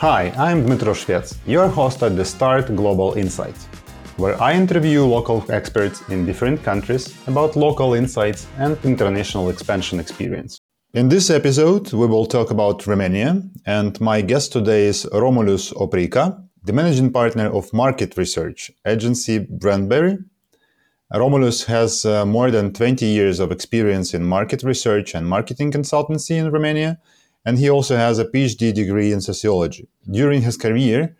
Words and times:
Hi, 0.00 0.32
I'm 0.38 0.64
Dmitro 0.64 0.94
Shvets, 0.94 1.36
your 1.46 1.68
host 1.68 2.02
at 2.02 2.16
the 2.16 2.24
Start 2.24 2.74
Global 2.74 3.12
Insights, 3.18 3.66
where 4.16 4.40
I 4.40 4.54
interview 4.54 5.04
local 5.04 5.44
experts 5.50 6.00
in 6.08 6.24
different 6.24 6.62
countries 6.62 7.14
about 7.26 7.54
local 7.54 7.92
insights 7.92 8.46
and 8.56 8.78
international 8.82 9.50
expansion 9.50 10.00
experience. 10.00 10.58
In 10.94 11.10
this 11.10 11.28
episode, 11.28 11.92
we 11.92 12.06
will 12.06 12.24
talk 12.24 12.50
about 12.50 12.86
Romania, 12.86 13.42
and 13.66 14.00
my 14.00 14.22
guest 14.22 14.54
today 14.54 14.86
is 14.86 15.06
Romulus 15.12 15.70
Oprica, 15.74 16.42
the 16.64 16.72
managing 16.72 17.12
partner 17.12 17.54
of 17.54 17.70
market 17.74 18.16
research 18.16 18.70
agency 18.86 19.40
BrandBerry. 19.40 20.16
Romulus 21.12 21.64
has 21.64 22.06
uh, 22.06 22.24
more 22.24 22.50
than 22.50 22.72
20 22.72 23.04
years 23.04 23.38
of 23.38 23.52
experience 23.52 24.14
in 24.14 24.24
market 24.24 24.62
research 24.62 25.14
and 25.14 25.26
marketing 25.26 25.70
consultancy 25.70 26.38
in 26.38 26.50
Romania 26.50 26.98
and 27.44 27.58
he 27.58 27.70
also 27.70 27.96
has 27.96 28.18
a 28.18 28.24
PhD 28.24 28.72
degree 28.72 29.12
in 29.12 29.20
sociology. 29.20 29.88
During 30.10 30.42
his 30.42 30.56
career, 30.56 31.16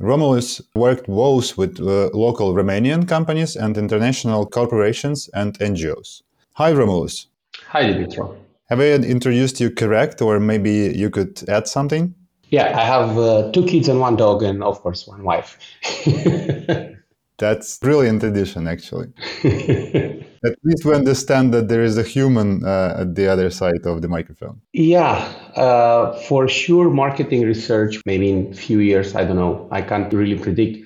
Romulus 0.00 0.60
worked 0.74 1.06
both 1.06 1.56
with 1.58 1.80
uh, 1.80 2.10
local 2.14 2.54
Romanian 2.54 3.06
companies 3.06 3.56
and 3.56 3.76
international 3.76 4.46
corporations 4.46 5.28
and 5.34 5.58
NGOs. 5.58 6.22
Hi, 6.54 6.72
Romulus. 6.72 7.26
Hi, 7.68 7.84
Dimitro. 7.84 8.36
Have 8.68 8.80
I 8.80 8.94
introduced 8.94 9.60
you 9.60 9.70
correct, 9.70 10.22
or 10.22 10.40
maybe 10.40 10.92
you 10.96 11.10
could 11.10 11.46
add 11.48 11.68
something? 11.68 12.14
Yeah, 12.48 12.78
I 12.78 12.84
have 12.84 13.18
uh, 13.18 13.50
two 13.52 13.64
kids 13.66 13.88
and 13.88 14.00
one 14.00 14.16
dog, 14.16 14.42
and 14.42 14.62
of 14.62 14.80
course, 14.80 15.06
one 15.06 15.22
wife. 15.24 15.58
That's 17.38 17.78
brilliant 17.78 18.22
addition, 18.22 18.68
actually. 18.68 19.08
At 20.44 20.56
least 20.64 20.84
we 20.84 20.94
understand 20.94 21.54
that 21.54 21.68
there 21.68 21.82
is 21.82 21.96
a 21.96 22.02
human 22.02 22.64
uh, 22.64 22.96
at 23.00 23.14
the 23.14 23.28
other 23.28 23.48
side 23.50 23.86
of 23.86 24.02
the 24.02 24.08
microphone. 24.08 24.60
Yeah, 24.72 25.14
uh, 25.54 26.14
for 26.28 26.48
sure. 26.48 26.90
Marketing 26.90 27.42
research, 27.42 28.00
maybe 28.06 28.30
in 28.30 28.52
a 28.52 28.54
few 28.54 28.80
years, 28.80 29.14
I 29.14 29.24
don't 29.24 29.36
know. 29.36 29.68
I 29.70 29.82
can't 29.82 30.12
really 30.12 30.38
predict. 30.38 30.84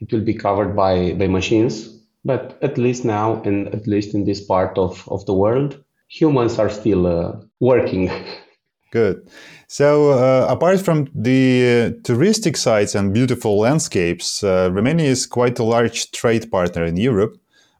It 0.00 0.12
will 0.12 0.24
be 0.24 0.34
covered 0.34 0.76
by 0.76 1.14
by 1.14 1.26
machines, 1.26 1.88
but 2.24 2.58
at 2.60 2.76
least 2.76 3.04
now, 3.04 3.42
and 3.44 3.68
at 3.68 3.86
least 3.86 4.14
in 4.14 4.24
this 4.24 4.44
part 4.44 4.76
of 4.76 5.08
of 5.08 5.24
the 5.24 5.34
world, 5.34 5.82
humans 6.08 6.58
are 6.58 6.70
still 6.70 7.06
uh, 7.06 7.36
working. 7.60 8.10
Good. 8.90 9.28
So, 9.66 10.12
uh, 10.12 10.46
apart 10.48 10.80
from 10.80 11.08
the 11.14 11.42
uh, 11.62 12.00
touristic 12.02 12.56
sites 12.56 12.94
and 12.94 13.12
beautiful 13.12 13.58
landscapes, 13.58 14.42
uh, 14.42 14.70
Romania 14.72 15.10
is 15.10 15.26
quite 15.26 15.58
a 15.58 15.62
large 15.62 16.10
trade 16.10 16.50
partner 16.50 16.84
in 16.84 16.96
Europe 16.96 17.36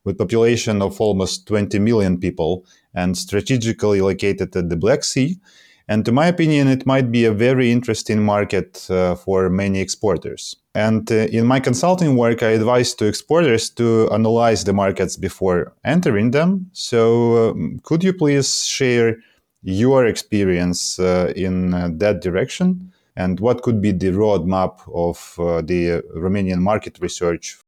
with 0.09 0.17
population 0.17 0.81
of 0.81 0.99
almost 1.03 1.47
20 1.47 1.79
million 1.79 2.19
people 2.19 2.65
and 2.95 3.15
strategically 3.15 4.01
located 4.01 4.57
at 4.57 4.71
the 4.71 4.77
Black 4.77 5.05
Sea. 5.05 5.39
And 5.87 6.05
to 6.07 6.13
my 6.13 6.27
opinion, 6.27 6.67
it 6.67 6.87
might 6.87 7.13
be 7.13 7.27
a 7.27 7.33
very 7.33 7.71
interesting 7.71 8.23
market 8.23 8.91
uh, 8.91 9.15
for 9.15 9.51
many 9.51 9.81
exporters. 9.81 10.57
And 10.75 11.11
uh, 11.13 11.27
in 11.39 11.45
my 11.45 11.61
consulting 11.61 12.17
work, 12.17 12.43
I 12.43 12.53
advise 12.53 12.95
to 12.95 13.07
exporters 13.07 13.69
to 13.71 14.09
analyze 14.11 14.65
the 14.65 14.73
markets 14.73 15.17
before 15.17 15.75
entering 15.85 16.31
them. 16.31 16.71
So, 16.73 17.51
um, 17.51 17.81
could 17.83 18.03
you 18.03 18.15
please 18.15 18.65
share 18.65 19.17
your 19.63 20.07
experience 20.07 20.99
uh, 20.99 21.33
in 21.37 21.75
uh, 21.75 21.91
that 21.95 22.23
direction? 22.23 22.93
And 23.15 23.41
what 23.41 23.63
could 23.63 23.83
be 23.83 23.93
the 23.93 24.13
roadmap 24.13 24.75
of 25.07 25.35
uh, 25.39 25.61
the 25.61 26.03
Romanian 26.17 26.61
market 26.61 26.99
research 27.01 27.59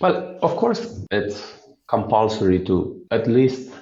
well, 0.00 0.38
of 0.42 0.56
course, 0.56 1.04
it's 1.10 1.54
compulsory 1.88 2.64
to 2.66 3.04
at 3.10 3.26
least 3.26 3.72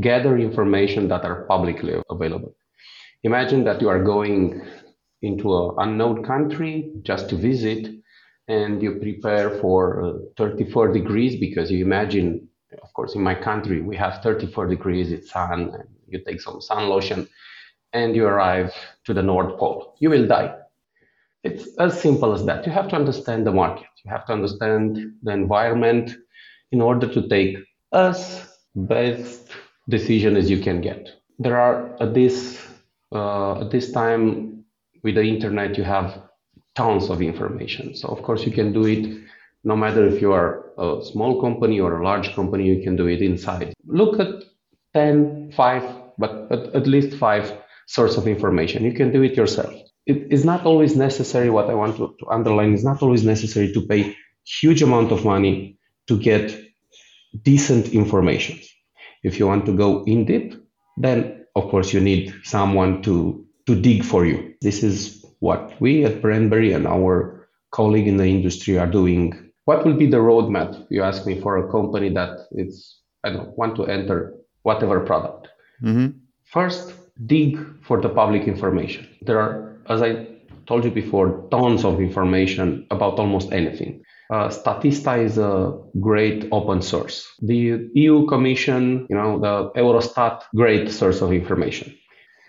gather 0.00 0.38
information 0.38 1.08
that 1.08 1.24
are 1.24 1.44
publicly 1.44 1.94
available. 2.10 2.54
Imagine 3.24 3.64
that 3.64 3.80
you 3.80 3.88
are 3.88 4.02
going 4.02 4.62
into 5.20 5.54
an 5.54 5.74
unknown 5.78 6.24
country 6.24 6.92
just 7.02 7.28
to 7.28 7.36
visit 7.36 7.88
and 8.48 8.82
you 8.82 8.98
prepare 8.98 9.50
for 9.60 10.04
uh, 10.04 10.12
34 10.36 10.92
degrees 10.92 11.38
because 11.38 11.70
you 11.70 11.84
imagine, 11.84 12.48
of 12.82 12.92
course, 12.94 13.14
in 13.14 13.22
my 13.22 13.34
country, 13.34 13.80
we 13.80 13.96
have 13.96 14.22
34 14.22 14.66
degrees, 14.66 15.12
it's 15.12 15.30
sun, 15.30 15.72
you 16.08 16.20
take 16.26 16.40
some 16.40 16.60
sun 16.60 16.88
lotion 16.88 17.28
and 17.92 18.16
you 18.16 18.26
arrive 18.26 18.74
to 19.04 19.14
the 19.14 19.22
North 19.22 19.58
Pole. 19.58 19.94
You 20.00 20.10
will 20.10 20.26
die. 20.26 20.54
It's 21.44 21.66
as 21.78 22.00
simple 22.00 22.32
as 22.32 22.44
that. 22.46 22.66
You 22.66 22.72
have 22.72 22.88
to 22.88 22.96
understand 22.96 23.46
the 23.46 23.52
market. 23.52 23.88
You 24.04 24.10
have 24.10 24.26
to 24.26 24.32
understand 24.32 25.12
the 25.22 25.32
environment 25.32 26.16
in 26.70 26.80
order 26.80 27.06
to 27.12 27.28
take 27.28 27.56
as 27.92 28.48
best 28.74 29.48
decision 29.88 30.36
as 30.36 30.48
you 30.48 30.60
can 30.60 30.80
get. 30.80 31.08
There 31.38 31.58
are 31.58 32.00
at 32.00 32.14
this 32.14 32.64
uh, 33.12 33.60
at 33.60 33.70
this 33.70 33.92
time 33.92 34.64
with 35.02 35.16
the 35.16 35.22
internet 35.22 35.76
you 35.76 35.84
have 35.84 36.22
tons 36.74 37.10
of 37.10 37.20
information. 37.20 37.94
So 37.94 38.08
of 38.08 38.22
course 38.22 38.46
you 38.46 38.52
can 38.52 38.72
do 38.72 38.86
it 38.86 39.22
no 39.64 39.76
matter 39.76 40.06
if 40.06 40.20
you 40.20 40.32
are 40.32 40.72
a 40.78 41.04
small 41.04 41.40
company 41.40 41.78
or 41.78 42.00
a 42.00 42.04
large 42.04 42.34
company, 42.34 42.64
you 42.66 42.82
can 42.82 42.96
do 42.96 43.06
it 43.06 43.22
inside. 43.22 43.72
Look 43.86 44.18
at 44.18 44.44
10, 44.94 45.52
5, 45.52 45.96
but 46.18 46.48
at, 46.50 46.74
at 46.74 46.86
least 46.86 47.16
five 47.16 47.58
source 47.86 48.16
of 48.16 48.26
information. 48.26 48.84
You 48.84 48.92
can 48.92 49.12
do 49.12 49.22
it 49.22 49.36
yourself 49.36 49.72
it 50.06 50.32
is 50.32 50.44
not 50.44 50.64
always 50.64 50.96
necessary 50.96 51.50
what 51.50 51.70
i 51.70 51.74
want 51.74 51.96
to, 51.96 52.14
to 52.18 52.26
underline 52.28 52.72
is 52.72 52.84
not 52.84 53.02
always 53.02 53.24
necessary 53.24 53.72
to 53.72 53.80
pay 53.86 54.16
huge 54.44 54.82
amount 54.82 55.12
of 55.12 55.24
money 55.24 55.78
to 56.08 56.18
get 56.18 56.58
decent 57.42 57.88
information. 57.88 58.58
If 59.22 59.38
you 59.38 59.46
want 59.46 59.66
to 59.66 59.76
go 59.76 60.04
in 60.04 60.24
deep 60.24 60.54
then 60.98 61.46
of 61.56 61.68
course 61.70 61.92
you 61.92 62.00
need 62.00 62.34
someone 62.44 63.02
to 63.02 63.46
to 63.66 63.80
dig 63.80 64.04
for 64.04 64.26
you. 64.26 64.54
This 64.60 64.82
is 64.82 65.24
what 65.38 65.80
we 65.80 66.04
at 66.04 66.20
BrandBerry 66.20 66.74
and 66.74 66.86
our 66.86 67.48
colleague 67.70 68.08
in 68.08 68.16
the 68.16 68.26
industry 68.26 68.78
are 68.78 68.86
doing. 68.86 69.50
What 69.64 69.86
will 69.86 69.94
be 69.94 70.06
the 70.06 70.18
roadmap 70.18 70.86
you 70.90 71.02
ask 71.02 71.24
me 71.24 71.40
for 71.40 71.56
a 71.56 71.70
company 71.70 72.10
that 72.10 72.46
it's 72.52 73.00
i 73.24 73.30
don't 73.30 73.56
want 73.56 73.76
to 73.76 73.86
enter 73.86 74.34
whatever 74.62 75.00
product? 75.00 75.48
Mm-hmm. 75.82 76.18
first 76.44 76.94
dig 77.26 77.58
for 77.82 78.00
the 78.00 78.08
public 78.08 78.46
information. 78.46 79.08
There 79.22 79.40
are 79.40 79.71
as 79.88 80.02
I 80.02 80.26
told 80.66 80.84
you 80.84 80.90
before, 80.90 81.46
tons 81.50 81.84
of 81.84 82.00
information 82.00 82.86
about 82.90 83.18
almost 83.18 83.52
anything. 83.52 84.02
Uh, 84.30 84.48
Statista 84.48 85.22
is 85.22 85.36
a 85.36 85.78
great 86.00 86.48
open 86.52 86.80
source. 86.80 87.28
The 87.42 87.90
EU 87.94 88.26
Commission, 88.26 89.06
you 89.10 89.16
know, 89.16 89.38
the 89.38 89.70
Eurostat, 89.78 90.42
great 90.54 90.90
source 90.90 91.20
of 91.20 91.32
information. 91.32 91.94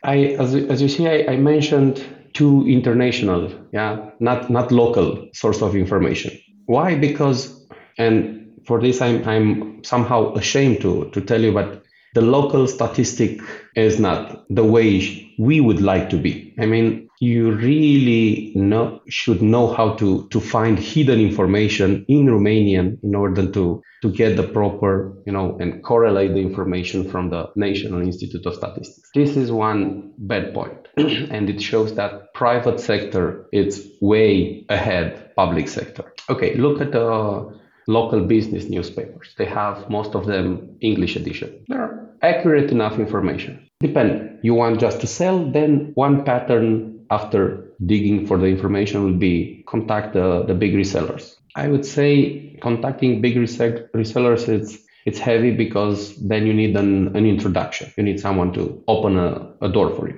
I, 0.04 0.36
as, 0.40 0.56
as 0.56 0.82
you 0.82 0.88
see, 0.88 1.08
I, 1.08 1.34
I 1.34 1.38
mentioned 1.38 2.04
two 2.34 2.66
international, 2.68 3.52
yeah, 3.72 4.12
not 4.20 4.50
not 4.50 4.72
local 4.72 5.30
source 5.34 5.62
of 5.62 5.76
information. 5.76 6.32
Why? 6.66 6.96
Because, 6.96 7.68
and 7.98 8.62
for 8.66 8.82
this, 8.82 9.02
I'm 9.02 9.28
I'm 9.28 9.84
somehow 9.84 10.34
ashamed 10.36 10.82
to 10.82 11.10
to 11.12 11.22
tell 11.22 11.42
you, 11.42 11.52
but 11.52 11.84
the 12.14 12.22
local 12.22 12.68
statistic 12.68 13.42
is 13.76 14.00
not 14.00 14.46
the 14.50 14.64
way 14.64 15.34
we 15.38 15.60
would 15.60 15.82
like 15.82 16.10
to 16.12 16.18
be. 16.18 16.54
I 16.60 16.66
mean, 16.66 17.10
you 17.24 17.52
really 17.52 18.52
know, 18.54 19.00
should 19.08 19.42
know 19.42 19.74
how 19.74 19.94
to, 19.94 20.28
to 20.30 20.42
find 20.42 20.78
hidden 20.78 21.22
information 21.22 22.06
in 22.10 22.26
Romanian 22.28 23.02
in 23.02 23.16
order 23.16 23.50
to, 23.50 23.82
to 24.02 24.12
get 24.12 24.36
the 24.36 24.44
proper, 24.44 25.16
you 25.26 25.32
know, 25.32 25.58
and 25.62 25.82
correlate 25.84 26.34
the 26.34 26.42
information 26.42 27.10
from 27.10 27.30
the 27.30 27.50
National 27.56 28.02
Institute 28.02 28.46
of 28.46 28.56
Statistics. 28.56 29.10
This 29.16 29.38
is 29.38 29.54
one 29.54 30.12
bad 30.18 30.54
point. 30.54 30.90
and 30.98 31.50
it 31.50 31.62
shows 31.62 31.96
that 31.96 32.34
private 32.34 32.80
sector 32.82 33.48
is 33.54 33.90
way 34.02 34.66
ahead 34.68 35.34
public 35.38 35.70
sector. 35.70 36.14
Okay, 36.30 36.56
look 36.56 36.82
at 36.82 36.92
the 36.92 37.58
local 37.88 38.20
business 38.26 38.66
newspapers. 38.66 39.34
They 39.38 39.46
have 39.46 39.90
most 39.90 40.14
of 40.14 40.26
them 40.26 40.78
English 40.82 41.16
edition. 41.16 41.64
They're 41.70 42.10
accurate 42.22 42.70
enough 42.72 43.00
information. 43.00 43.70
Depend. 43.80 44.40
You 44.44 44.54
want 44.54 44.80
just 44.80 45.02
to 45.02 45.08
sell, 45.08 45.52
then 45.52 45.92
one 45.96 46.24
pattern 46.24 46.93
after 47.18 47.42
digging 47.86 48.26
for 48.28 48.38
the 48.38 48.48
information 48.56 49.04
will 49.06 49.20
be 49.30 49.64
contact 49.68 50.14
the, 50.14 50.44
the 50.50 50.56
big 50.64 50.74
resellers. 50.74 51.36
I 51.56 51.68
would 51.68 51.86
say 51.86 52.58
contacting 52.62 53.22
big 53.22 53.36
resellers 53.36 54.44
it's 54.58 54.74
it's 55.06 55.20
heavy 55.20 55.52
because 55.66 56.00
then 56.30 56.48
you 56.48 56.54
need 56.54 56.74
an, 56.78 57.16
an 57.18 57.26
introduction. 57.26 57.94
You 57.98 58.04
need 58.04 58.20
someone 58.20 58.54
to 58.54 58.64
open 58.88 59.18
a, 59.18 59.54
a 59.62 59.70
door 59.70 59.90
for 59.96 60.08
you. 60.08 60.18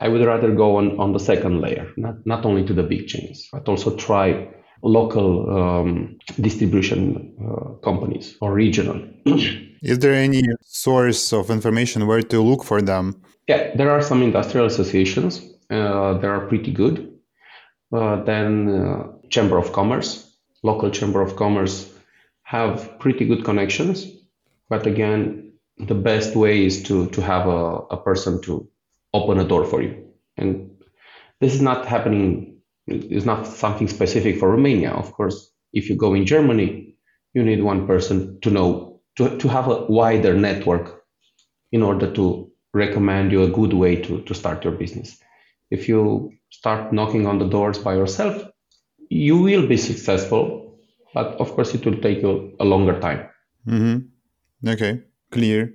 I 0.00 0.06
would 0.08 0.24
rather 0.24 0.50
go 0.54 0.76
on, 0.76 0.86
on 1.00 1.12
the 1.12 1.18
second 1.18 1.60
layer, 1.60 1.90
not, 1.96 2.24
not 2.24 2.44
only 2.44 2.64
to 2.66 2.72
the 2.72 2.84
big 2.84 3.08
chains, 3.08 3.48
but 3.52 3.68
also 3.68 3.96
try 3.96 4.48
local 4.82 5.28
um, 5.58 6.18
distribution 6.40 7.34
uh, 7.44 7.74
companies 7.88 8.36
or 8.40 8.52
regional. 8.52 8.98
Is 9.82 9.98
there 9.98 10.14
any 10.14 10.44
source 10.62 11.32
of 11.32 11.50
information 11.50 12.06
where 12.06 12.22
to 12.22 12.40
look 12.40 12.62
for 12.62 12.80
them? 12.80 13.20
Yeah, 13.48 13.74
there 13.74 13.90
are 13.90 14.02
some 14.02 14.22
industrial 14.22 14.66
associations 14.66 15.51
uh, 15.72 16.18
they 16.18 16.28
are 16.28 16.46
pretty 16.48 16.72
good. 16.72 17.18
Uh, 17.92 18.22
then 18.24 18.68
uh, 18.68 19.04
Chamber 19.30 19.58
of 19.58 19.72
Commerce, 19.72 20.36
local 20.62 20.90
Chamber 20.90 21.22
of 21.22 21.36
Commerce 21.36 21.92
have 22.44 22.98
pretty 22.98 23.26
good 23.26 23.44
connections. 23.44 24.06
But 24.68 24.86
again, 24.86 25.52
the 25.78 25.94
best 25.94 26.36
way 26.36 26.64
is 26.66 26.82
to, 26.84 27.08
to 27.10 27.22
have 27.22 27.46
a, 27.48 27.76
a 27.90 27.96
person 28.02 28.40
to 28.42 28.68
open 29.14 29.38
a 29.38 29.44
door 29.44 29.64
for 29.64 29.82
you. 29.82 30.08
And 30.36 30.70
this 31.40 31.54
is 31.54 31.62
not 31.62 31.86
happening 31.86 32.60
It's 32.88 33.26
not 33.26 33.46
something 33.46 33.88
specific 33.88 34.38
for 34.38 34.50
Romania. 34.50 34.90
Of 34.92 35.12
course, 35.12 35.50
if 35.72 35.88
you 35.88 35.96
go 35.96 36.14
in 36.14 36.26
Germany, 36.26 36.96
you 37.34 37.42
need 37.44 37.62
one 37.62 37.86
person 37.86 38.40
to 38.42 38.50
know 38.50 39.00
to, 39.16 39.38
to 39.38 39.48
have 39.48 39.68
a 39.68 39.86
wider 39.86 40.34
network 40.34 41.04
in 41.70 41.82
order 41.82 42.12
to 42.14 42.50
recommend 42.74 43.32
you 43.32 43.42
a 43.42 43.50
good 43.50 43.72
way 43.72 43.96
to, 43.96 44.22
to 44.22 44.34
start 44.34 44.64
your 44.64 44.74
business. 44.74 45.18
If 45.72 45.88
you 45.88 46.32
start 46.50 46.92
knocking 46.92 47.26
on 47.26 47.38
the 47.38 47.48
doors 47.48 47.78
by 47.78 47.94
yourself, 47.94 48.34
you 49.08 49.36
will 49.38 49.66
be 49.66 49.76
successful, 49.76 50.76
but 51.14 51.28
of 51.40 51.52
course 51.54 51.74
it 51.74 51.84
will 51.86 52.00
take 52.00 52.22
you 52.22 52.54
a 52.60 52.64
longer 52.64 53.00
time. 53.00 53.20
Mm-hmm. 53.66 54.68
Okay, 54.68 55.02
clear. 55.30 55.72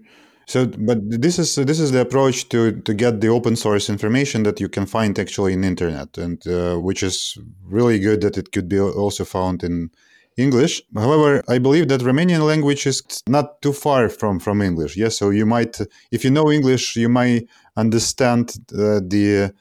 So, 0.48 0.66
but 0.66 1.00
this 1.26 1.40
is 1.40 1.56
this 1.56 1.80
is 1.80 1.92
the 1.92 2.02
approach 2.02 2.48
to 2.50 2.60
to 2.88 2.94
get 2.94 3.20
the 3.20 3.28
open 3.28 3.56
source 3.56 3.90
information 3.90 4.44
that 4.44 4.60
you 4.60 4.70
can 4.70 4.86
find 4.86 5.20
actually 5.20 5.54
in 5.54 5.64
internet, 5.64 6.18
and 6.18 6.40
uh, 6.48 6.76
which 6.88 7.04
is 7.04 7.38
really 7.78 8.00
good 8.00 8.22
that 8.22 8.38
it 8.38 8.52
could 8.54 8.70
be 8.70 8.80
also 8.80 9.26
found 9.26 9.64
in 9.64 9.90
English. 10.38 10.84
However, 10.96 11.44
I 11.50 11.60
believe 11.60 11.88
that 11.88 12.02
Romanian 12.02 12.46
language 12.48 12.88
is 12.88 13.04
not 13.28 13.62
too 13.62 13.74
far 13.74 14.10
from 14.10 14.40
from 14.40 14.62
English. 14.62 14.96
Yes, 14.96 15.18
so 15.18 15.32
you 15.32 15.46
might, 15.46 15.82
if 16.12 16.24
you 16.24 16.32
know 16.32 16.52
English, 16.52 16.96
you 16.96 17.10
might 17.10 17.48
understand 17.76 18.52
uh, 18.74 19.02
the 19.04 19.52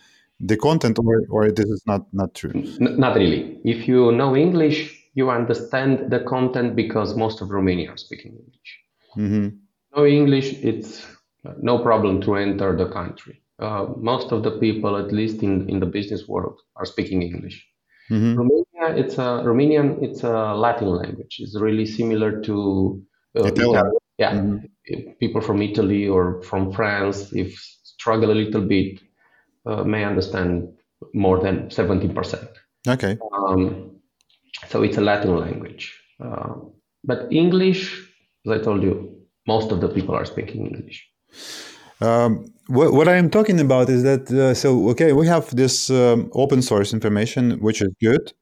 the 0.41 0.57
content, 0.57 0.99
or 0.99 1.23
or 1.31 1.51
this 1.51 1.67
is 1.67 1.83
not 1.87 2.07
not 2.13 2.35
true. 2.35 2.53
N- 2.55 2.99
not 2.99 3.17
really. 3.17 3.59
If 3.65 3.89
you 3.89 4.13
know 4.13 4.37
English, 4.37 5.09
you 5.15 5.31
understand 5.31 6.11
the 6.11 6.21
content 6.21 6.77
because 6.77 7.17
most 7.17 7.41
of 7.41 7.51
Romania 7.51 7.91
are 7.91 7.97
speaking 7.97 8.33
English. 8.33 8.81
Mm-hmm. 9.17 9.49
Know 9.97 10.07
English, 10.07 10.53
it's 10.63 11.07
no 11.63 11.79
problem 11.79 12.21
to 12.23 12.37
enter 12.37 12.77
the 12.77 12.89
country. 12.91 13.43
Uh, 13.59 13.87
most 13.97 14.33
of 14.33 14.43
the 14.43 14.51
people, 14.51 14.97
at 14.97 15.13
least 15.13 15.43
in, 15.43 15.69
in 15.71 15.81
the 15.81 15.87
business 15.87 16.29
world, 16.29 16.61
are 16.77 16.85
speaking 16.85 17.23
English. 17.23 17.67
Mm-hmm. 18.11 18.37
Romania, 18.37 19.03
it's 19.03 19.15
a 19.15 19.43
Romanian, 19.45 20.03
it's 20.03 20.23
a 20.23 20.55
Latin 20.55 20.89
language. 20.89 21.37
It's 21.39 21.59
really 21.59 21.87
similar 21.87 22.41
to 22.43 23.03
uh, 23.39 23.45
Italian. 23.45 23.93
Yeah, 24.19 24.35
mm-hmm. 24.35 25.13
people 25.19 25.41
from 25.41 25.63
Italy 25.63 26.09
or 26.09 26.43
from 26.43 26.73
France, 26.73 27.33
if 27.33 27.59
struggle 27.83 28.31
a 28.31 28.39
little 28.43 28.63
bit, 28.63 29.01
uh, 29.67 29.85
may 29.85 30.05
understand 30.05 30.69
more 31.15 31.39
than 31.41 31.71
seventy 31.71 32.09
percent. 32.09 32.49
Okay. 32.89 33.19
Um, 33.33 33.97
so 34.69 34.83
it's 34.83 34.97
a 34.97 35.01
Latin 35.01 35.37
language. 35.37 35.95
Uh, 36.23 36.55
but 37.05 37.29
English, 37.31 38.01
as 38.47 38.53
I 38.53 38.59
told 38.59 38.83
you, 38.83 39.17
most 39.47 39.71
of 39.71 39.81
the 39.81 39.89
people 39.89 40.15
are 40.15 40.25
speaking 40.25 40.67
English. 40.67 41.09
Um, 42.01 42.47
what, 42.67 42.93
what, 42.93 43.09
I 43.09 43.17
am 43.17 43.31
talking 43.31 43.61
about 43.61 43.89
is 43.89 44.03
that 44.03 44.31
uh, 44.31 44.55
so 44.55 44.91
okay, 44.91 45.13
we 45.13 45.27
have 45.27 45.55
this 45.55 45.89
um, 45.89 46.31
open 46.35 46.61
source 46.63 46.93
information, 46.93 47.59
which 47.61 47.81
is 47.81 47.89
good, 48.03 48.33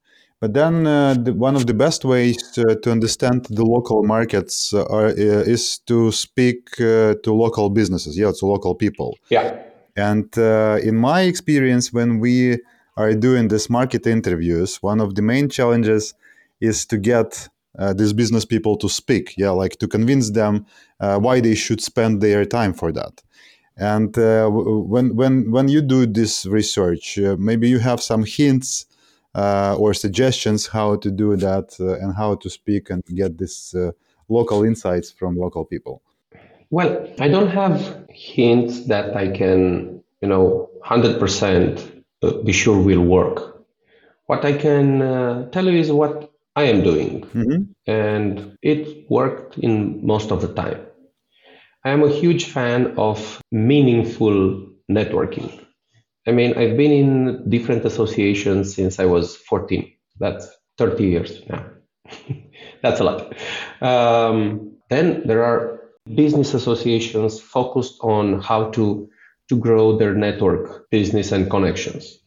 but 0.41 0.53
then 0.53 0.85
uh, 0.85 1.13
the, 1.13 1.33
one 1.33 1.55
of 1.55 1.65
the 1.65 1.73
best 1.73 2.03
ways 2.03 2.35
to, 2.51 2.75
to 2.83 2.91
understand 2.91 3.45
the 3.49 3.63
local 3.63 4.03
markets 4.03 4.73
uh, 4.73 4.83
are, 4.85 5.07
uh, 5.07 5.53
is 5.53 5.77
to 5.87 6.11
speak 6.11 6.69
uh, 6.81 7.15
to 7.23 7.33
local 7.33 7.69
businesses, 7.69 8.17
yeah, 8.17 8.31
to 8.39 8.45
local 8.45 8.75
people. 8.75 9.17
Yeah. 9.29 9.57
And 9.95 10.37
uh, 10.37 10.79
in 10.83 10.95
my 10.95 11.21
experience, 11.21 11.93
when 11.93 12.19
we 12.19 12.59
are 12.97 13.13
doing 13.13 13.47
these 13.47 13.69
market 13.69 14.05
interviews, 14.07 14.81
one 14.81 14.99
of 14.99 15.15
the 15.15 15.21
main 15.21 15.49
challenges 15.49 16.13
is 16.59 16.85
to 16.87 16.97
get 16.97 17.49
uh, 17.77 17.93
these 17.93 18.13
business 18.13 18.45
people 18.45 18.77
to 18.77 18.89
speak. 18.89 19.35
Yeah, 19.37 19.51
like 19.51 19.77
to 19.79 19.87
convince 19.87 20.31
them 20.31 20.65
uh, 20.99 21.19
why 21.19 21.41
they 21.41 21.55
should 21.55 21.81
spend 21.81 22.21
their 22.21 22.45
time 22.45 22.73
for 22.73 22.91
that. 22.93 23.21
And 23.77 24.17
uh, 24.17 24.47
when 24.49 25.15
when 25.15 25.51
when 25.51 25.67
you 25.67 25.81
do 25.81 26.05
this 26.05 26.45
research, 26.45 27.19
uh, 27.19 27.35
maybe 27.37 27.67
you 27.67 27.79
have 27.79 28.01
some 28.01 28.23
hints 28.23 28.85
uh, 29.33 29.75
or 29.77 29.93
suggestions 29.93 30.67
how 30.67 30.95
to 30.95 31.11
do 31.11 31.35
that 31.35 31.77
and 31.79 32.15
how 32.15 32.35
to 32.35 32.49
speak 32.49 32.89
and 32.89 33.03
get 33.13 33.37
this 33.37 33.75
local 34.29 34.63
insights 34.63 35.11
from 35.11 35.37
local 35.37 35.65
people. 35.65 36.01
Well, 36.75 37.07
I 37.21 37.29
don't 37.29 37.51
have 37.61 38.05
hints 38.09 38.87
that 38.87 39.15
I 39.15 39.29
can, 39.29 40.03
you 40.21 40.27
know, 40.27 40.69
hundred 40.83 41.21
percent 41.21 41.73
be 42.43 42.51
sure 42.51 42.77
will 42.77 43.05
work. 43.17 43.63
What 44.25 44.43
I 44.43 44.51
can 44.51 45.01
uh, 45.01 45.49
tell 45.51 45.65
you 45.71 45.79
is 45.79 45.89
what 45.89 46.33
I 46.53 46.63
am 46.63 46.83
doing, 46.83 47.21
mm-hmm. 47.21 47.61
and 47.87 48.57
it 48.61 49.09
worked 49.09 49.57
in 49.57 50.05
most 50.05 50.31
of 50.31 50.41
the 50.41 50.51
time. 50.53 50.81
I 51.85 51.91
am 51.91 52.03
a 52.03 52.09
huge 52.09 52.43
fan 52.51 52.95
of 52.97 53.41
meaningful 53.53 54.67
networking. 54.91 55.49
I 56.27 56.31
mean, 56.31 56.57
I've 56.57 56.75
been 56.75 56.91
in 56.91 57.49
different 57.49 57.85
associations 57.85 58.75
since 58.75 58.99
I 58.99 59.05
was 59.05 59.37
14. 59.37 59.93
That's 60.19 60.45
30 60.77 61.05
years 61.05 61.41
now. 61.47 61.63
That's 62.81 62.99
a 62.99 63.05
lot. 63.05 63.33
Um, 63.81 64.75
then 64.89 65.25
there 65.25 65.45
are 65.45 65.74
business 66.13 66.53
associations 66.53 67.39
focused 67.39 67.97
on 68.01 68.41
how 68.41 68.69
to 68.71 69.09
to 69.49 69.57
grow 69.57 69.97
their 69.97 70.13
network 70.13 70.89
business 70.89 71.31
and 71.31 71.49
connections. 71.49 72.19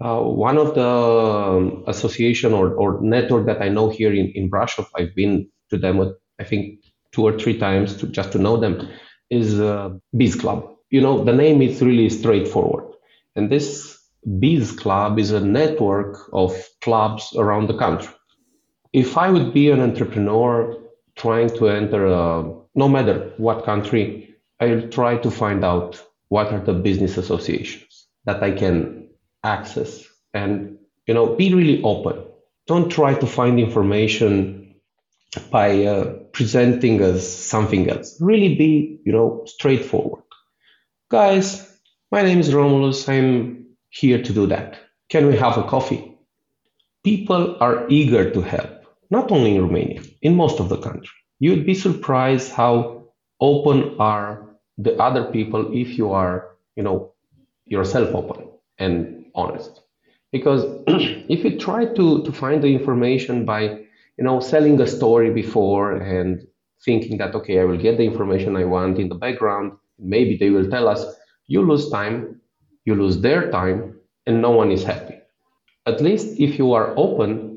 Uh, 0.00 0.20
one 0.20 0.58
of 0.58 0.74
the 0.74 0.88
um, 0.88 1.84
association 1.86 2.52
or, 2.52 2.74
or 2.74 3.00
network 3.02 3.46
that 3.46 3.60
I 3.60 3.68
know 3.68 3.88
here 3.88 4.12
in, 4.12 4.32
in 4.34 4.50
Brasov, 4.50 4.86
I've 4.96 5.14
been 5.14 5.48
to 5.70 5.78
them, 5.78 6.14
I 6.38 6.44
think, 6.44 6.84
two 7.12 7.26
or 7.26 7.38
three 7.38 7.58
times 7.58 7.96
to 7.98 8.06
just 8.06 8.32
to 8.32 8.38
know 8.38 8.56
them, 8.56 8.88
is 9.30 9.60
uh, 9.60 9.90
Biz 10.16 10.36
Club. 10.36 10.68
You 10.90 11.00
know, 11.00 11.24
the 11.24 11.32
name 11.32 11.62
is 11.62 11.82
really 11.82 12.08
straightforward. 12.10 12.94
And 13.34 13.50
this 13.50 13.98
Biz 14.38 14.72
Club 14.72 15.18
is 15.18 15.32
a 15.32 15.40
network 15.40 16.16
of 16.32 16.56
clubs 16.80 17.34
around 17.36 17.68
the 17.68 17.78
country. 17.78 18.14
If 18.92 19.18
I 19.18 19.30
would 19.30 19.52
be 19.52 19.70
an 19.70 19.80
entrepreneur 19.80 20.76
trying 21.16 21.50
to 21.56 21.68
enter, 21.68 22.06
a, 22.06 22.52
no 22.78 22.88
matter 22.88 23.32
what 23.38 23.64
country, 23.64 24.36
I'll 24.60 24.88
try 24.88 25.16
to 25.18 25.30
find 25.32 25.64
out 25.64 26.00
what 26.28 26.52
are 26.52 26.60
the 26.60 26.74
business 26.74 27.18
associations 27.18 28.06
that 28.24 28.40
I 28.40 28.52
can 28.52 29.08
access 29.42 30.06
and 30.32 30.78
you 31.06 31.14
know 31.14 31.34
be 31.34 31.52
really 31.52 31.82
open. 31.82 32.16
Don't 32.68 32.88
try 32.88 33.14
to 33.14 33.26
find 33.26 33.58
information 33.58 34.76
by 35.50 35.68
uh, 35.86 36.04
presenting 36.32 37.00
as 37.00 37.20
something 37.54 37.90
else. 37.90 38.16
Really 38.20 38.54
be 38.54 39.00
you 39.04 39.12
know 39.12 39.42
straightforward. 39.46 40.22
Guys, 41.10 41.46
my 42.12 42.22
name 42.22 42.38
is 42.38 42.54
Romulus. 42.54 43.08
I'm 43.08 43.66
here 43.90 44.22
to 44.22 44.32
do 44.32 44.46
that. 44.54 44.78
Can 45.08 45.26
we 45.26 45.36
have 45.36 45.58
a 45.58 45.64
coffee? 45.64 46.02
People 47.02 47.56
are 47.60 47.86
eager 47.88 48.30
to 48.30 48.40
help, 48.40 48.72
not 49.10 49.32
only 49.32 49.56
in 49.56 49.62
Romania, 49.62 50.02
in 50.22 50.36
most 50.36 50.60
of 50.60 50.68
the 50.68 50.78
country. 50.88 51.17
You'd 51.38 51.66
be 51.66 51.74
surprised 51.74 52.52
how 52.52 53.04
open 53.40 53.96
are 53.98 54.46
the 54.76 54.96
other 55.00 55.24
people 55.24 55.70
if 55.72 55.96
you 55.98 56.10
are 56.12 56.56
you 56.76 56.82
know 56.82 57.12
yourself 57.66 58.14
open 58.14 58.48
and 58.78 59.26
honest. 59.34 59.82
Because 60.32 60.64
if 60.86 61.44
you 61.44 61.58
try 61.58 61.86
to 61.86 62.22
to 62.22 62.32
find 62.32 62.62
the 62.62 62.68
information 62.68 63.44
by 63.44 63.62
you 64.16 64.24
know 64.24 64.40
selling 64.40 64.80
a 64.80 64.86
story 64.86 65.30
before 65.30 65.92
and 65.92 66.46
thinking 66.84 67.18
that 67.18 67.34
okay 67.34 67.58
i 67.60 67.64
will 67.64 67.76
get 67.76 67.96
the 67.96 68.04
information 68.04 68.56
i 68.56 68.64
want 68.64 68.98
in 68.98 69.08
the 69.08 69.14
background 69.14 69.72
maybe 69.98 70.36
they 70.36 70.50
will 70.50 70.68
tell 70.70 70.86
us 70.86 71.04
you 71.48 71.60
lose 71.60 71.90
time 71.90 72.40
you 72.88 72.94
lose 72.94 73.20
their 73.20 73.50
time 73.50 73.98
and 74.26 74.40
no 74.40 74.50
one 74.50 74.70
is 74.72 74.82
happy. 74.82 75.14
At 75.86 76.00
least 76.00 76.40
if 76.40 76.58
you 76.58 76.72
are 76.72 76.94
open 76.96 77.47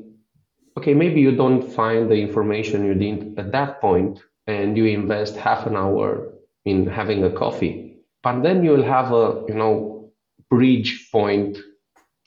okay 0.76 0.94
maybe 0.94 1.20
you 1.20 1.34
don't 1.34 1.62
find 1.62 2.10
the 2.10 2.16
information 2.16 2.84
you 2.84 2.94
need 2.94 3.38
at 3.38 3.52
that 3.52 3.80
point 3.80 4.22
and 4.46 4.76
you 4.76 4.86
invest 4.86 5.36
half 5.36 5.66
an 5.66 5.76
hour 5.76 6.32
in 6.64 6.86
having 6.86 7.24
a 7.24 7.30
coffee. 7.30 7.96
But 8.22 8.42
then 8.42 8.64
you 8.64 8.70
will 8.70 8.84
have 8.84 9.12
a 9.12 9.44
you 9.48 9.54
know 9.54 10.12
bridge 10.50 11.08
point 11.10 11.58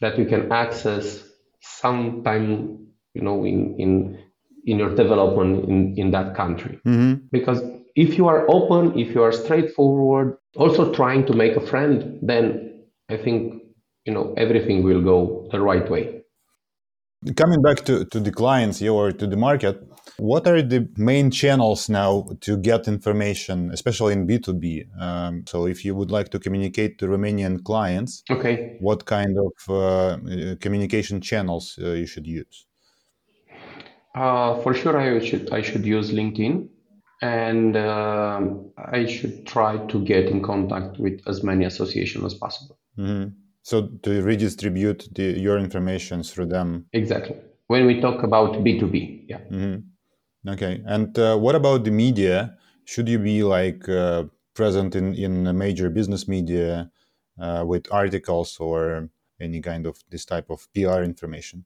that 0.02 0.18
you 0.18 0.26
can 0.26 0.52
access 0.52 1.24
sometime 1.62 2.88
you 3.14 3.22
know 3.22 3.46
in 3.46 3.76
in 3.80 4.20
in 4.66 4.78
your 4.80 4.94
development 4.96 5.70
in 5.70 5.96
in 5.98 6.12
that 6.12 6.36
country 6.36 6.80
mm-hmm. 6.86 7.14
because 7.32 7.62
if 7.96 8.18
you 8.18 8.28
are 8.28 8.46
open 8.50 8.98
if 9.00 9.14
you 9.16 9.22
are 9.24 9.32
straightforward 9.32 10.38
also 10.58 10.92
trying 10.94 11.26
to 11.26 11.34
make 11.34 11.56
a 11.56 11.66
friend 11.66 12.20
then 12.22 12.46
i 13.10 13.18
think 13.18 13.62
you 14.06 14.14
know 14.14 14.34
everything 14.38 14.84
will 14.84 15.02
go 15.02 15.48
the 15.52 15.60
right 15.60 15.90
way 15.90 16.22
coming 17.34 17.62
back 17.62 17.86
to, 17.86 18.06
to 18.06 18.20
the 18.20 18.32
clients 18.32 18.82
or 18.82 19.12
to 19.12 19.28
the 19.28 19.38
market 19.38 19.82
what 20.18 20.48
are 20.48 20.62
the 20.62 20.88
main 20.98 21.30
channels 21.30 21.90
now 21.90 22.28
to 22.42 22.58
get 22.58 22.88
information, 22.88 23.72
especially 23.72 24.14
in 24.14 24.28
B2B? 24.28 25.02
Um, 25.02 25.44
so, 25.46 25.66
if 25.66 25.84
you 25.84 25.96
would 25.96 26.12
like 26.12 26.30
to 26.30 26.40
communicate 26.40 27.00
to 27.00 27.08
Romanian 27.08 27.64
clients, 27.64 28.24
okay, 28.30 28.78
what 28.80 29.06
kind 29.06 29.38
of 29.38 29.70
uh, 29.70 30.18
communication 30.62 31.22
channels 31.22 31.78
uh, 31.82 31.92
you 31.92 32.08
should 32.08 32.28
use? 32.28 32.66
Uh, 34.16 34.62
for 34.62 34.74
sure, 34.74 34.98
I 34.98 35.20
should 35.20 35.52
I 35.52 35.62
should 35.62 35.86
use 35.86 36.12
LinkedIn, 36.12 36.70
and 37.22 37.76
um, 37.76 38.72
I 38.78 39.06
should 39.06 39.46
try 39.46 39.78
to 39.88 40.06
get 40.06 40.28
in 40.28 40.42
contact 40.42 40.98
with 40.98 41.20
as 41.28 41.44
many 41.44 41.66
associations 41.66 42.24
as 42.24 42.34
possible. 42.36 42.78
Mm-hmm. 42.98 43.45
So 43.66 43.88
to 44.04 44.22
redistribute 44.22 45.10
the, 45.12 45.40
your 45.40 45.58
information 45.58 46.22
through 46.22 46.46
them. 46.46 46.86
Exactly. 46.94 47.36
When 47.66 47.88
we 47.88 48.00
talk 48.00 48.22
about 48.22 48.54
B2B, 48.64 49.26
yeah. 49.28 49.40
Mm-hmm. 49.52 50.50
Okay. 50.52 50.84
And 50.86 51.18
uh, 51.18 51.36
what 51.38 51.56
about 51.56 51.84
the 51.84 51.90
media? 51.90 52.56
Should 52.86 53.10
you 53.10 53.18
be 53.18 53.42
like 53.42 53.90
uh, 53.90 54.26
present 54.54 54.96
in, 54.96 55.16
in 55.16 55.58
major 55.58 55.90
business 55.90 56.28
media 56.28 56.92
uh, 57.42 57.64
with 57.66 57.92
articles 57.92 58.56
or 58.60 59.10
any 59.42 59.62
kind 59.62 59.88
of 59.88 59.98
this 60.12 60.26
type 60.26 60.52
of 60.52 60.68
PR 60.76 61.02
information? 61.02 61.66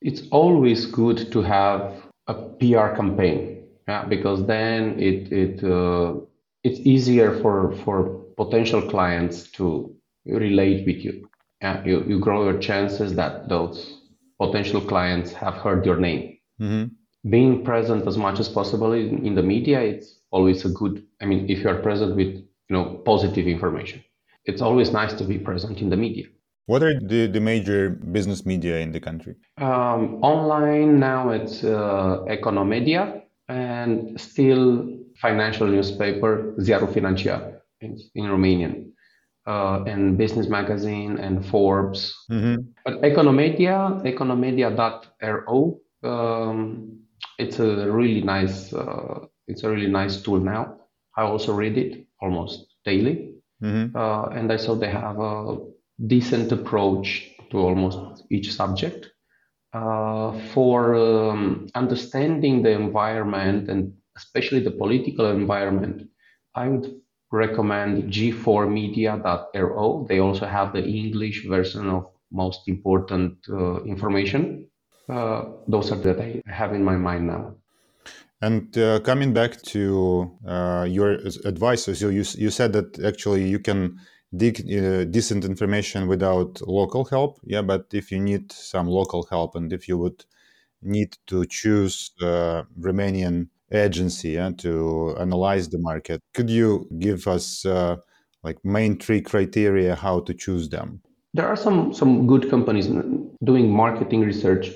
It's 0.00 0.22
always 0.30 0.86
good 0.86 1.30
to 1.32 1.42
have 1.42 1.92
a 2.28 2.34
PR 2.34 2.96
campaign, 2.96 3.64
yeah, 3.86 4.06
because 4.06 4.46
then 4.46 4.98
it 4.98 5.30
it 5.30 5.62
uh, 5.62 6.14
it's 6.62 6.80
easier 6.80 7.38
for 7.40 7.72
for 7.84 8.24
potential 8.36 8.82
clients 8.82 9.50
to 9.52 9.93
relate 10.26 10.86
with 10.86 11.04
you. 11.04 11.28
Yeah, 11.60 11.84
you, 11.84 12.04
you 12.06 12.18
grow 12.18 12.44
your 12.44 12.58
chances 12.58 13.14
that 13.14 13.48
those 13.48 14.00
potential 14.40 14.80
clients 14.80 15.32
have 15.32 15.54
heard 15.54 15.86
your 15.86 15.96
name. 15.96 16.38
Mm-hmm. 16.60 17.30
Being 17.30 17.64
present 17.64 18.06
as 18.06 18.18
much 18.18 18.38
as 18.38 18.48
possible 18.48 18.92
in, 18.92 19.24
in 19.24 19.34
the 19.34 19.42
media, 19.42 19.80
it's 19.80 20.20
always 20.30 20.64
a 20.64 20.68
good. 20.68 21.04
I 21.22 21.24
mean, 21.24 21.48
if 21.48 21.62
you 21.62 21.70
are 21.70 21.80
present 21.80 22.16
with 22.16 22.34
you 22.34 22.72
know 22.76 23.02
positive 23.06 23.46
information, 23.46 24.04
it's 24.44 24.60
always 24.60 24.92
nice 24.92 25.14
to 25.14 25.24
be 25.24 25.38
present 25.38 25.80
in 25.80 25.88
the 25.88 25.96
media. 25.96 26.26
What 26.66 26.82
are 26.82 26.98
the, 26.98 27.26
the 27.26 27.40
major 27.40 27.90
business 27.90 28.46
media 28.46 28.78
in 28.78 28.92
the 28.92 29.00
country? 29.00 29.34
Um, 29.58 30.22
online 30.22 30.98
now 30.98 31.30
it's 31.30 31.62
uh, 31.62 32.24
Economedia 32.26 33.22
and 33.48 34.18
still 34.18 34.98
financial 35.16 35.66
newspaper 35.66 36.54
Ziarul 36.58 36.92
Financiar 36.92 37.60
in, 37.80 37.98
in 38.14 38.24
Romanian 38.24 38.93
uh, 39.46 39.84
and 39.86 40.16
business 40.16 40.48
magazine 40.48 41.18
and 41.18 41.44
Forbes. 41.44 42.14
Mm-hmm. 42.30 42.62
But 42.84 43.02
Economedia, 43.02 44.02
economedia.ro, 44.04 45.80
um, 46.02 47.00
it's 47.38 47.58
a 47.58 47.90
really 47.90 48.22
nice, 48.22 48.72
uh, 48.72 49.26
it's 49.46 49.64
a 49.64 49.70
really 49.70 49.88
nice 49.88 50.22
tool 50.22 50.40
now. 50.40 50.76
I 51.16 51.22
also 51.22 51.52
read 51.52 51.78
it 51.78 52.06
almost 52.20 52.66
daily, 52.84 53.34
mm-hmm. 53.62 53.96
uh, 53.96 54.26
and 54.26 54.52
I 54.52 54.56
saw 54.56 54.74
they 54.74 54.90
have 54.90 55.20
a 55.20 55.58
decent 56.06 56.50
approach 56.52 57.30
to 57.50 57.58
almost 57.58 58.24
each 58.30 58.52
subject. 58.52 59.10
Uh, 59.72 60.38
for 60.52 60.94
um, 60.94 61.66
understanding 61.74 62.62
the 62.62 62.70
environment 62.70 63.68
and 63.68 63.92
especially 64.16 64.60
the 64.60 64.70
political 64.70 65.26
environment, 65.26 66.08
I 66.54 66.68
would 66.68 66.94
recommend 67.34 68.12
g4media.ro. 68.12 70.06
They 70.08 70.20
also 70.20 70.46
have 70.46 70.72
the 70.72 70.84
English 70.84 71.46
version 71.46 71.88
of 71.88 72.06
most 72.30 72.68
important 72.68 73.38
uh, 73.48 73.82
information. 73.82 74.68
Uh, 75.08 75.44
those 75.68 75.92
are 75.92 75.96
that 75.96 76.20
I 76.20 76.42
have 76.46 76.72
in 76.74 76.84
my 76.84 76.96
mind 76.96 77.26
now. 77.26 77.54
And 78.40 78.76
uh, 78.78 79.00
coming 79.00 79.32
back 79.32 79.62
to 79.62 80.30
uh, 80.46 80.86
your 80.88 81.12
advice, 81.44 81.84
so 81.84 82.08
you, 82.08 82.24
you 82.36 82.50
said 82.50 82.72
that 82.72 83.02
actually 83.04 83.48
you 83.48 83.58
can 83.58 83.98
dig 84.36 84.60
uh, 84.60 85.04
decent 85.04 85.44
information 85.44 86.08
without 86.08 86.60
local 86.66 87.04
help. 87.04 87.40
Yeah, 87.44 87.62
but 87.62 87.86
if 87.92 88.12
you 88.12 88.20
need 88.20 88.52
some 88.52 88.86
local 88.86 89.26
help 89.30 89.56
and 89.56 89.72
if 89.72 89.88
you 89.88 89.96
would 89.98 90.24
need 90.82 91.16
to 91.26 91.46
choose 91.46 92.10
uh, 92.20 92.62
Romanian 92.78 93.48
agency 93.74 94.30
yeah, 94.30 94.50
to 94.58 95.16
analyze 95.18 95.68
the 95.68 95.78
market. 95.78 96.20
Could 96.34 96.50
you 96.50 96.88
give 96.98 97.26
us 97.26 97.64
uh, 97.64 97.96
like 98.42 98.58
main 98.64 98.98
three 98.98 99.20
criteria 99.20 99.94
how 99.94 100.20
to 100.20 100.34
choose 100.34 100.68
them? 100.68 101.00
There 101.32 101.46
are 101.46 101.56
some 101.56 101.92
some 101.92 102.26
good 102.26 102.48
companies 102.48 102.88
doing 103.42 103.70
marketing 103.70 104.20
research, 104.20 104.70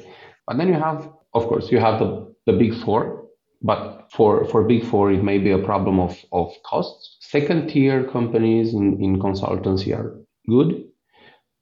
but 0.46 0.56
then 0.56 0.68
you 0.68 0.74
have, 0.74 1.08
of 1.34 1.46
course, 1.46 1.70
you 1.70 1.78
have 1.78 1.98
the 2.00 2.34
the 2.46 2.52
big 2.52 2.74
four. 2.74 3.26
But 3.62 4.08
for 4.12 4.44
for 4.46 4.64
big 4.64 4.84
four, 4.84 5.12
it 5.12 5.22
may 5.22 5.38
be 5.38 5.50
a 5.50 5.58
problem 5.58 6.00
of 6.00 6.16
of 6.32 6.52
costs. 6.64 7.16
Second 7.20 7.68
tier 7.68 8.04
companies 8.04 8.74
in 8.74 9.00
in 9.02 9.18
consultancy 9.18 9.96
are 9.96 10.16
good, 10.48 10.84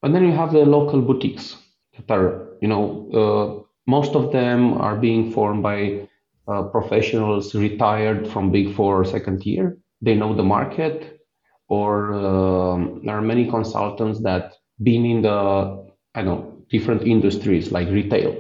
but 0.01 0.13
then 0.13 0.25
you 0.25 0.33
have 0.33 0.53
the 0.53 0.65
local 0.65 1.03
boutiques 1.03 1.57
that 1.97 2.11
are 2.11 2.57
you 2.61 2.69
know 2.69 2.83
uh, 3.13 3.63
most 3.87 4.15
of 4.15 4.33
them 4.33 4.75
are 4.75 4.97
being 4.97 5.33
formed 5.33 5.63
by 5.63 6.09
uh, 6.49 6.65
professionals 6.65 7.55
retired 7.55 8.29
from 8.29 8.51
Big 8.53 8.75
Four 8.75 9.05
second 9.05 9.43
tier. 9.43 9.79
They 10.01 10.15
know 10.15 10.35
the 10.35 10.43
market, 10.43 11.21
or 11.69 12.15
um, 12.15 13.03
there 13.05 13.17
are 13.17 13.23
many 13.23 13.49
consultants 13.51 14.23
that 14.23 14.55
been 14.83 15.05
in 15.05 15.23
the 15.23 15.87
I 16.15 16.23
know 16.23 16.53
different 16.71 17.03
industries 17.03 17.73
like 17.73 17.89
retail, 17.89 18.35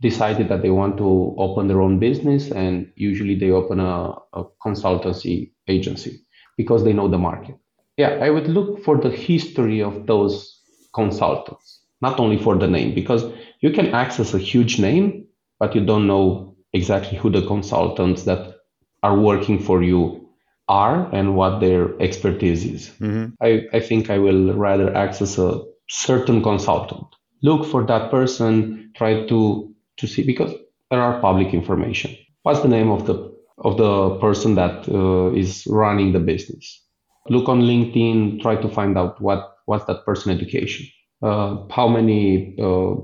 decided 0.00 0.48
that 0.48 0.62
they 0.62 0.70
want 0.70 0.96
to 0.98 1.34
open 1.38 1.68
their 1.68 1.80
own 1.80 1.98
business, 1.98 2.50
and 2.50 2.90
usually 2.96 3.34
they 3.34 3.50
open 3.50 3.80
a, 3.80 4.14
a 4.32 4.44
consultancy 4.64 5.52
agency 5.68 6.20
because 6.56 6.84
they 6.84 6.92
know 6.92 7.08
the 7.08 7.18
market. 7.18 7.56
Yeah, 7.96 8.18
I 8.22 8.30
would 8.30 8.48
look 8.48 8.84
for 8.84 8.98
the 8.98 9.10
history 9.10 9.82
of 9.82 10.06
those 10.06 10.60
consultants, 10.94 11.80
not 12.02 12.20
only 12.20 12.38
for 12.38 12.56
the 12.56 12.66
name, 12.66 12.94
because 12.94 13.24
you 13.60 13.70
can 13.70 13.88
access 13.88 14.34
a 14.34 14.38
huge 14.38 14.78
name, 14.78 15.26
but 15.58 15.74
you 15.74 15.84
don't 15.84 16.06
know 16.06 16.55
exactly 16.76 17.18
who 17.18 17.30
the 17.30 17.46
consultants 17.46 18.22
that 18.24 18.56
are 19.02 19.18
working 19.18 19.58
for 19.58 19.82
you 19.82 20.28
are 20.68 21.08
and 21.14 21.36
what 21.36 21.60
their 21.60 22.00
expertise 22.00 22.64
is. 22.64 22.90
Mm-hmm. 23.00 23.26
I, 23.40 23.62
I 23.72 23.80
think 23.80 24.10
I 24.10 24.18
will 24.18 24.52
rather 24.54 24.94
access 24.94 25.38
a 25.38 25.62
certain 25.88 26.42
consultant. 26.42 27.06
Look 27.42 27.66
for 27.66 27.84
that 27.86 28.10
person, 28.10 28.92
try 28.96 29.26
to 29.26 29.72
to 29.98 30.06
see 30.06 30.24
because 30.24 30.52
there 30.90 31.00
are 31.00 31.20
public 31.20 31.54
information. 31.54 32.16
What's 32.42 32.60
the 32.60 32.68
name 32.68 32.90
of 32.90 33.06
the 33.06 33.16
of 33.58 33.76
the 33.76 34.18
person 34.18 34.54
that 34.56 34.88
uh, 34.88 35.32
is 35.32 35.66
running 35.66 36.12
the 36.12 36.20
business? 36.20 36.82
Look 37.28 37.48
on 37.48 37.62
LinkedIn, 37.62 38.40
try 38.40 38.56
to 38.56 38.68
find 38.68 38.96
out 38.98 39.20
what 39.20 39.56
what's 39.66 39.84
that 39.86 40.04
person 40.04 40.32
education. 40.32 40.86
Uh, 41.22 41.66
how 41.70 41.88
many 41.88 42.56
uh, 42.60 42.96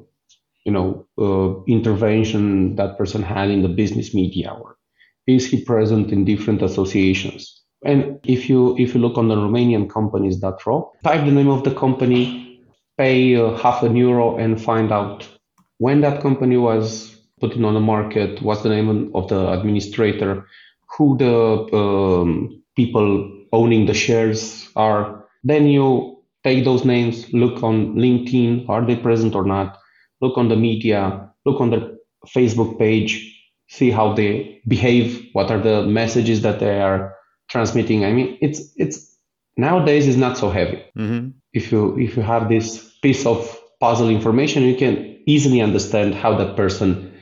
you 0.64 0.72
know 0.72 1.06
uh, 1.18 1.62
intervention 1.66 2.76
that 2.76 2.96
person 2.98 3.22
had 3.22 3.50
in 3.50 3.62
the 3.62 3.68
business 3.68 4.14
media 4.14 4.52
or 4.52 4.76
is 5.26 5.46
he 5.46 5.64
present 5.64 6.10
in 6.10 6.24
different 6.24 6.62
associations? 6.62 7.62
And 7.84 8.20
if 8.24 8.48
you 8.48 8.76
if 8.78 8.94
you 8.94 9.00
look 9.00 9.18
on 9.18 9.28
the 9.28 9.36
romanian 9.36 9.90
companies.ro 9.90 10.92
type 11.04 11.24
the 11.24 11.32
name 11.32 11.48
of 11.48 11.64
the 11.64 11.74
company 11.74 12.60
pay 12.96 13.36
uh, 13.36 13.56
half 13.56 13.82
an 13.82 13.96
euro 13.96 14.36
and 14.36 14.60
find 14.60 14.92
out 14.92 15.28
when 15.78 16.00
that 16.02 16.22
company 16.22 16.56
was 16.56 17.16
put 17.40 17.54
in 17.54 17.64
on 17.64 17.74
the 17.74 17.80
market 17.80 18.40
what's 18.42 18.62
the 18.62 18.68
name 18.68 19.10
of 19.14 19.28
the 19.28 19.50
administrator 19.50 20.46
who 20.96 21.16
the 21.16 21.76
um, 21.76 22.62
people 22.76 23.30
owning 23.52 23.86
the 23.86 23.94
shares 23.94 24.68
are. 24.76 25.24
Then 25.44 25.66
you 25.66 26.22
take 26.44 26.64
those 26.64 26.84
names 26.84 27.32
look 27.32 27.62
on 27.62 27.94
linkedin 27.94 28.68
are 28.68 28.84
they 28.84 28.96
present 28.96 29.34
or 29.34 29.44
not 29.44 29.78
look 30.22 30.38
on 30.38 30.48
the 30.48 30.56
media, 30.56 31.28
look 31.44 31.60
on 31.60 31.70
the 31.70 31.98
Facebook 32.34 32.78
page, 32.78 33.12
see 33.68 33.90
how 33.90 34.14
they 34.14 34.60
behave, 34.66 35.28
what 35.32 35.50
are 35.50 35.60
the 35.60 35.82
messages 35.84 36.40
that 36.42 36.60
they 36.60 36.80
are 36.80 37.14
transmitting. 37.48 38.04
I 38.04 38.12
mean, 38.12 38.38
it's 38.40 38.60
it's 38.76 39.14
nowadays 39.56 40.06
is 40.06 40.16
not 40.16 40.38
so 40.38 40.48
heavy. 40.50 40.82
Mm-hmm. 40.96 41.30
If 41.52 41.72
you 41.72 41.98
if 41.98 42.16
you 42.16 42.22
have 42.22 42.48
this 42.48 42.96
piece 43.02 43.26
of 43.26 43.58
puzzle 43.80 44.08
information, 44.08 44.62
you 44.62 44.76
can 44.76 45.22
easily 45.26 45.60
understand 45.60 46.14
how 46.14 46.36
that 46.38 46.56
person 46.56 47.12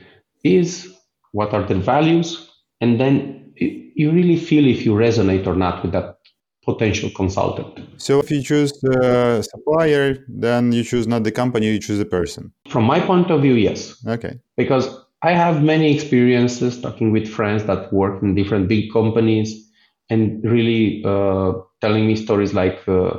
is, 0.43 0.87
what 1.31 1.53
are 1.53 1.65
their 1.67 1.77
values, 1.77 2.49
and 2.79 2.99
then 2.99 3.53
you 3.55 4.11
really 4.11 4.37
feel 4.37 4.65
if 4.67 4.85
you 4.85 4.93
resonate 4.93 5.45
or 5.47 5.55
not 5.55 5.83
with 5.83 5.91
that 5.91 6.17
potential 6.63 7.09
consultant. 7.15 7.79
So 7.97 8.19
if 8.19 8.29
you 8.31 8.41
choose 8.41 8.71
the 8.81 9.41
supplier, 9.41 10.25
then 10.27 10.71
you 10.71 10.83
choose 10.83 11.07
not 11.07 11.23
the 11.23 11.31
company, 11.31 11.67
you 11.67 11.79
choose 11.79 11.97
the 11.97 12.05
person. 12.05 12.53
From 12.71 12.85
my 12.85 12.99
point 12.99 13.29
of 13.29 13.41
view, 13.41 13.55
yes. 13.55 14.01
Okay. 14.07 14.39
Because 14.55 14.87
I 15.21 15.33
have 15.33 15.61
many 15.61 15.93
experiences 15.93 16.79
talking 16.81 17.11
with 17.11 17.27
friends 17.27 17.65
that 17.65 17.91
work 17.93 18.23
in 18.23 18.33
different 18.33 18.67
big 18.67 18.91
companies 18.91 19.69
and 20.09 20.43
really 20.43 21.03
uh, 21.05 21.53
telling 21.81 22.07
me 22.07 22.15
stories 22.15 22.53
like, 22.53 22.79
uh, 22.87 23.11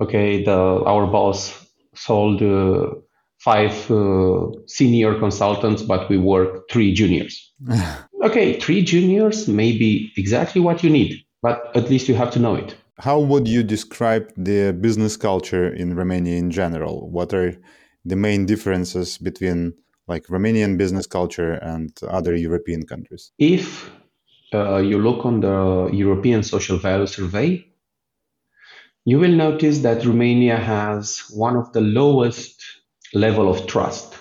okay, 0.00 0.42
the 0.42 0.58
our 0.92 1.06
boss 1.06 1.38
sold 1.94 2.42
uh, 2.42 2.90
five 3.38 3.90
uh, 3.90 4.46
senior 4.66 5.18
consultants, 5.18 5.82
but 5.82 6.08
we 6.08 6.18
work 6.18 6.68
three 6.70 6.92
juniors. 6.92 7.52
okay, 8.24 8.58
three 8.58 8.82
juniors 8.82 9.46
may 9.46 9.72
be 9.72 10.10
exactly 10.16 10.60
what 10.60 10.82
you 10.82 10.90
need, 10.90 11.22
but 11.42 11.70
at 11.76 11.90
least 11.90 12.08
you 12.08 12.14
have 12.14 12.30
to 12.32 12.38
know 12.38 12.54
it. 12.54 12.74
How 12.98 13.18
would 13.18 13.46
you 13.48 13.62
describe 13.62 14.32
the 14.36 14.72
business 14.72 15.16
culture 15.16 15.68
in 15.68 15.94
Romania 15.94 16.36
in 16.36 16.50
general? 16.50 17.10
What 17.10 17.34
are 17.34 17.54
the 18.04 18.16
main 18.16 18.46
differences 18.46 19.18
between 19.18 19.74
like 20.06 20.26
Romanian 20.26 20.76
business 20.76 21.06
culture 21.06 21.52
and 21.52 21.90
other 22.08 22.34
European 22.34 22.84
countries? 22.84 23.32
If 23.38 23.90
uh, 24.52 24.76
you 24.76 24.98
look 24.98 25.24
on 25.24 25.40
the 25.40 25.90
European 25.92 26.42
Social 26.42 26.78
Value 26.78 27.06
Survey, 27.06 27.66
you 29.04 29.18
will 29.18 29.32
notice 29.32 29.80
that 29.80 30.04
Romania 30.04 30.56
has 30.56 31.24
one 31.30 31.56
of 31.56 31.72
the 31.72 31.80
lowest 31.80 32.62
level 33.12 33.48
of 33.50 33.66
trust. 33.66 34.18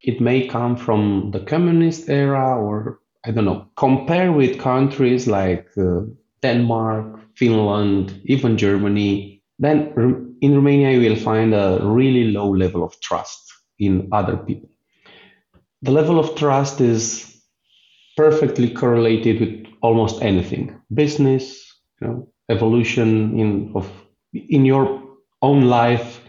It 0.00 0.20
may 0.20 0.46
come 0.46 0.76
from 0.76 1.30
the 1.30 1.40
communist 1.40 2.08
era 2.08 2.56
or 2.58 3.00
I 3.22 3.32
don't 3.32 3.44
know, 3.44 3.68
compare 3.76 4.32
with 4.32 4.58
countries 4.58 5.26
like 5.26 5.68
uh, 5.76 6.02
Denmark, 6.42 7.20
Finland, 7.34 8.18
even 8.24 8.56
Germany, 8.56 9.42
then 9.58 9.92
in 10.40 10.54
Romania 10.54 10.90
you 10.90 11.00
will 11.00 11.16
find 11.16 11.54
a 11.54 11.78
really 11.82 12.30
low 12.32 12.50
level 12.50 12.82
of 12.82 12.98
trust 13.00 13.52
in 13.78 14.08
other 14.12 14.36
people. 14.36 14.68
The 15.82 15.90
level 15.90 16.18
of 16.18 16.34
trust 16.36 16.80
is 16.80 17.30
perfectly 18.16 18.70
correlated 18.70 19.40
with 19.40 19.66
almost 19.82 20.22
anything, 20.22 20.78
business, 20.92 21.44
you 22.00 22.08
know, 22.08 22.28
evolution 22.48 23.38
in 23.38 23.72
of 23.74 23.90
in 24.32 24.64
your 24.64 25.02
own 25.42 25.62
life. 25.62 26.20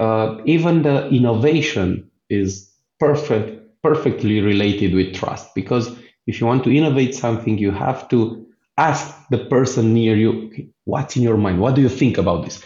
Uh, 0.00 0.38
even 0.44 0.82
the 0.82 1.08
innovation 1.08 2.10
is 2.28 2.70
perfect, 2.98 3.82
perfectly 3.82 4.40
related 4.40 4.94
with 4.94 5.14
trust 5.14 5.54
because 5.54 5.90
if 6.26 6.40
you 6.40 6.46
want 6.46 6.64
to 6.64 6.74
innovate 6.74 7.14
something, 7.14 7.56
you 7.56 7.70
have 7.70 8.08
to 8.08 8.46
ask 8.76 9.16
the 9.30 9.38
person 9.38 9.94
near 9.94 10.16
you, 10.16 10.46
okay, 10.46 10.68
what's 10.84 11.16
in 11.16 11.22
your 11.22 11.36
mind? 11.36 11.60
What 11.60 11.74
do 11.74 11.80
you 11.80 11.88
think 11.88 12.18
about 12.18 12.44
this? 12.44 12.62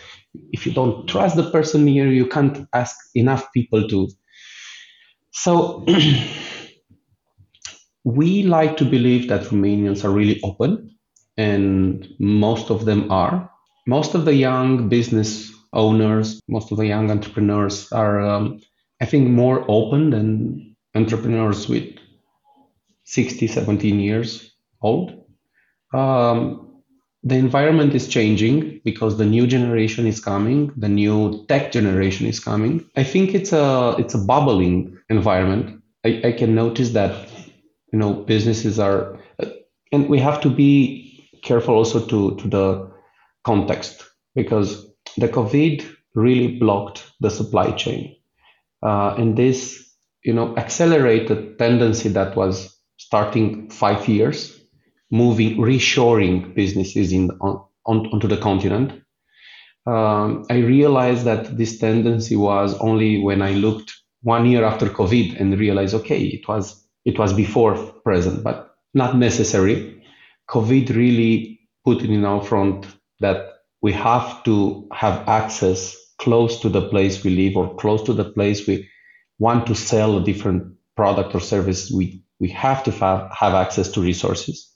If 0.52 0.66
you 0.66 0.72
don't 0.72 1.08
trust 1.08 1.36
the 1.36 1.50
person 1.50 1.88
you, 1.88 2.04
you 2.04 2.26
can't 2.26 2.66
ask 2.72 2.96
enough 3.14 3.52
people 3.52 3.88
to. 3.88 4.08
So 5.32 5.84
we 8.04 8.42
like 8.42 8.76
to 8.78 8.84
believe 8.84 9.28
that 9.28 9.44
Romanians 9.44 10.04
are 10.04 10.10
really 10.10 10.40
open, 10.42 10.96
and 11.36 12.08
most 12.18 12.70
of 12.70 12.84
them 12.84 13.10
are. 13.10 13.50
Most 13.86 14.14
of 14.14 14.24
the 14.24 14.34
young 14.34 14.88
business 14.88 15.52
owners, 15.72 16.40
most 16.48 16.72
of 16.72 16.78
the 16.78 16.86
young 16.86 17.10
entrepreneurs 17.10 17.90
are, 17.92 18.20
um, 18.20 18.60
I 19.00 19.06
think, 19.06 19.28
more 19.28 19.64
open 19.68 20.10
than 20.10 20.76
entrepreneurs 20.94 21.68
with 21.68 21.94
60, 23.04 23.46
17 23.46 24.00
years 24.00 24.54
old. 24.82 25.24
Um, 25.92 26.69
the 27.22 27.36
environment 27.36 27.94
is 27.94 28.08
changing 28.08 28.80
because 28.84 29.18
the 29.18 29.26
new 29.26 29.46
generation 29.46 30.06
is 30.06 30.20
coming, 30.20 30.72
the 30.76 30.88
new 30.88 31.44
tech 31.48 31.70
generation 31.70 32.26
is 32.26 32.40
coming. 32.40 32.86
I 32.96 33.04
think 33.04 33.34
it's 33.34 33.52
a 33.52 33.94
it's 33.98 34.14
a 34.14 34.18
bubbling 34.18 34.98
environment. 35.10 35.82
I, 36.04 36.22
I 36.24 36.32
can 36.32 36.54
notice 36.54 36.90
that 36.90 37.28
you 37.92 37.98
know 37.98 38.14
businesses 38.14 38.78
are, 38.78 39.18
and 39.92 40.08
we 40.08 40.18
have 40.18 40.40
to 40.42 40.50
be 40.50 41.28
careful 41.42 41.74
also 41.74 42.06
to 42.06 42.36
to 42.36 42.48
the 42.48 42.90
context 43.44 44.02
because 44.34 44.86
the 45.18 45.28
COVID 45.28 45.86
really 46.14 46.58
blocked 46.58 47.04
the 47.20 47.30
supply 47.30 47.70
chain, 47.72 48.16
uh, 48.82 49.14
and 49.18 49.36
this 49.36 49.84
you 50.24 50.32
know 50.32 50.56
accelerated 50.56 51.58
tendency 51.58 52.08
that 52.08 52.34
was 52.34 52.74
starting 52.96 53.68
five 53.68 54.08
years, 54.08 54.59
moving, 55.10 55.56
reshoring 55.58 56.54
businesses 56.54 57.12
in 57.12 57.30
on, 57.40 57.64
on, 57.86 58.06
onto 58.08 58.28
the 58.28 58.36
continent. 58.36 59.02
Um, 59.86 60.44
I 60.50 60.58
realized 60.58 61.24
that 61.24 61.56
this 61.56 61.78
tendency 61.78 62.36
was 62.36 62.74
only 62.78 63.22
when 63.22 63.42
I 63.42 63.52
looked 63.52 63.92
one 64.22 64.46
year 64.46 64.64
after 64.64 64.86
COVID 64.86 65.40
and 65.40 65.58
realized, 65.58 65.94
okay, 65.94 66.22
it 66.22 66.46
was 66.46 66.86
it 67.04 67.18
was 67.18 67.32
before 67.32 67.74
present, 68.04 68.44
but 68.44 68.74
not 68.92 69.16
necessary. 69.16 70.04
COVID 70.50 70.94
really 70.94 71.60
put 71.84 72.02
it 72.02 72.10
in 72.10 72.24
our 72.24 72.42
front 72.42 72.86
that 73.20 73.54
we 73.80 73.92
have 73.92 74.44
to 74.44 74.86
have 74.92 75.26
access 75.26 75.96
close 76.18 76.60
to 76.60 76.68
the 76.68 76.86
place 76.88 77.24
we 77.24 77.30
live 77.30 77.56
or 77.56 77.74
close 77.76 78.02
to 78.02 78.12
the 78.12 78.24
place 78.24 78.66
we 78.66 78.86
want 79.38 79.66
to 79.66 79.74
sell 79.74 80.18
a 80.18 80.24
different 80.24 80.74
product 80.94 81.34
or 81.34 81.40
service 81.40 81.90
we 81.90 82.22
we 82.38 82.48
have 82.48 82.84
to 82.84 82.90
have, 82.90 83.30
have 83.32 83.54
access 83.54 83.90
to 83.92 84.00
resources. 84.00 84.69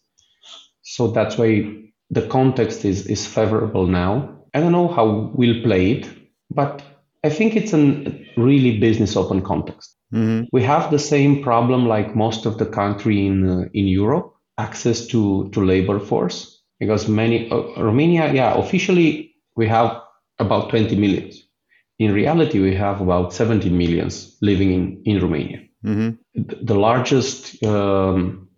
So 0.84 1.08
that's 1.08 1.36
why 1.36 1.84
the 2.10 2.26
context 2.28 2.84
is, 2.84 3.06
is 3.06 3.26
favorable 3.26 3.86
now. 3.86 4.44
I 4.54 4.60
don't 4.60 4.72
know 4.72 4.88
how 4.88 5.32
we'll 5.34 5.62
play 5.62 5.92
it, 5.92 6.08
but 6.50 6.82
I 7.24 7.30
think 7.30 7.56
it's 7.56 7.72
a 7.72 8.24
really 8.36 8.78
business 8.78 9.16
open 9.16 9.42
context. 9.42 9.96
Mm-hmm. 10.12 10.44
We 10.52 10.62
have 10.62 10.90
the 10.90 10.98
same 10.98 11.42
problem 11.42 11.86
like 11.88 12.14
most 12.14 12.46
of 12.46 12.58
the 12.58 12.66
country 12.66 13.26
in 13.26 13.48
uh, 13.48 13.64
in 13.72 13.86
Europe, 13.88 14.34
access 14.58 15.06
to 15.08 15.48
to 15.50 15.64
labor 15.64 15.98
force 15.98 16.62
because 16.78 17.08
many 17.08 17.50
uh, 17.50 17.62
Romania, 17.78 18.32
yeah, 18.32 18.54
officially 18.54 19.34
we 19.56 19.66
have 19.66 20.00
about 20.38 20.68
20 20.70 20.94
millions. 20.96 21.42
In 21.98 22.12
reality, 22.12 22.60
we 22.60 22.74
have 22.74 23.00
about 23.00 23.32
17 23.32 23.76
millions 23.76 24.36
living 24.40 24.70
in 24.72 25.02
in 25.04 25.20
Romania. 25.20 25.60
Mm-hmm. 25.84 26.10
The 26.66 26.74
largest 26.74 27.62
um, 27.64 28.48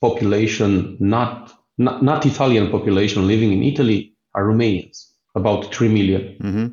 population, 0.00 0.96
not, 1.00 1.52
not, 1.78 2.02
not 2.02 2.26
Italian 2.26 2.70
population 2.70 3.26
living 3.26 3.52
in 3.52 3.62
Italy, 3.62 4.14
are 4.34 4.44
Romanians, 4.44 5.10
about 5.34 5.74
three 5.74 5.88
million. 5.88 6.36
Mm-hmm. 6.40 6.66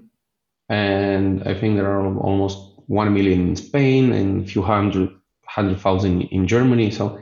and 0.70 1.44
I 1.44 1.54
think 1.54 1.76
there 1.76 1.90
are 1.90 2.18
almost 2.18 2.58
one 2.88 3.14
million 3.14 3.50
in 3.50 3.56
Spain 3.56 4.12
and 4.12 4.44
a 4.44 4.48
few 4.48 4.62
hundred 4.62 5.10
hundred 5.46 5.80
thousand 5.80 6.22
in 6.24 6.48
Germany. 6.48 6.92
So, 6.92 7.20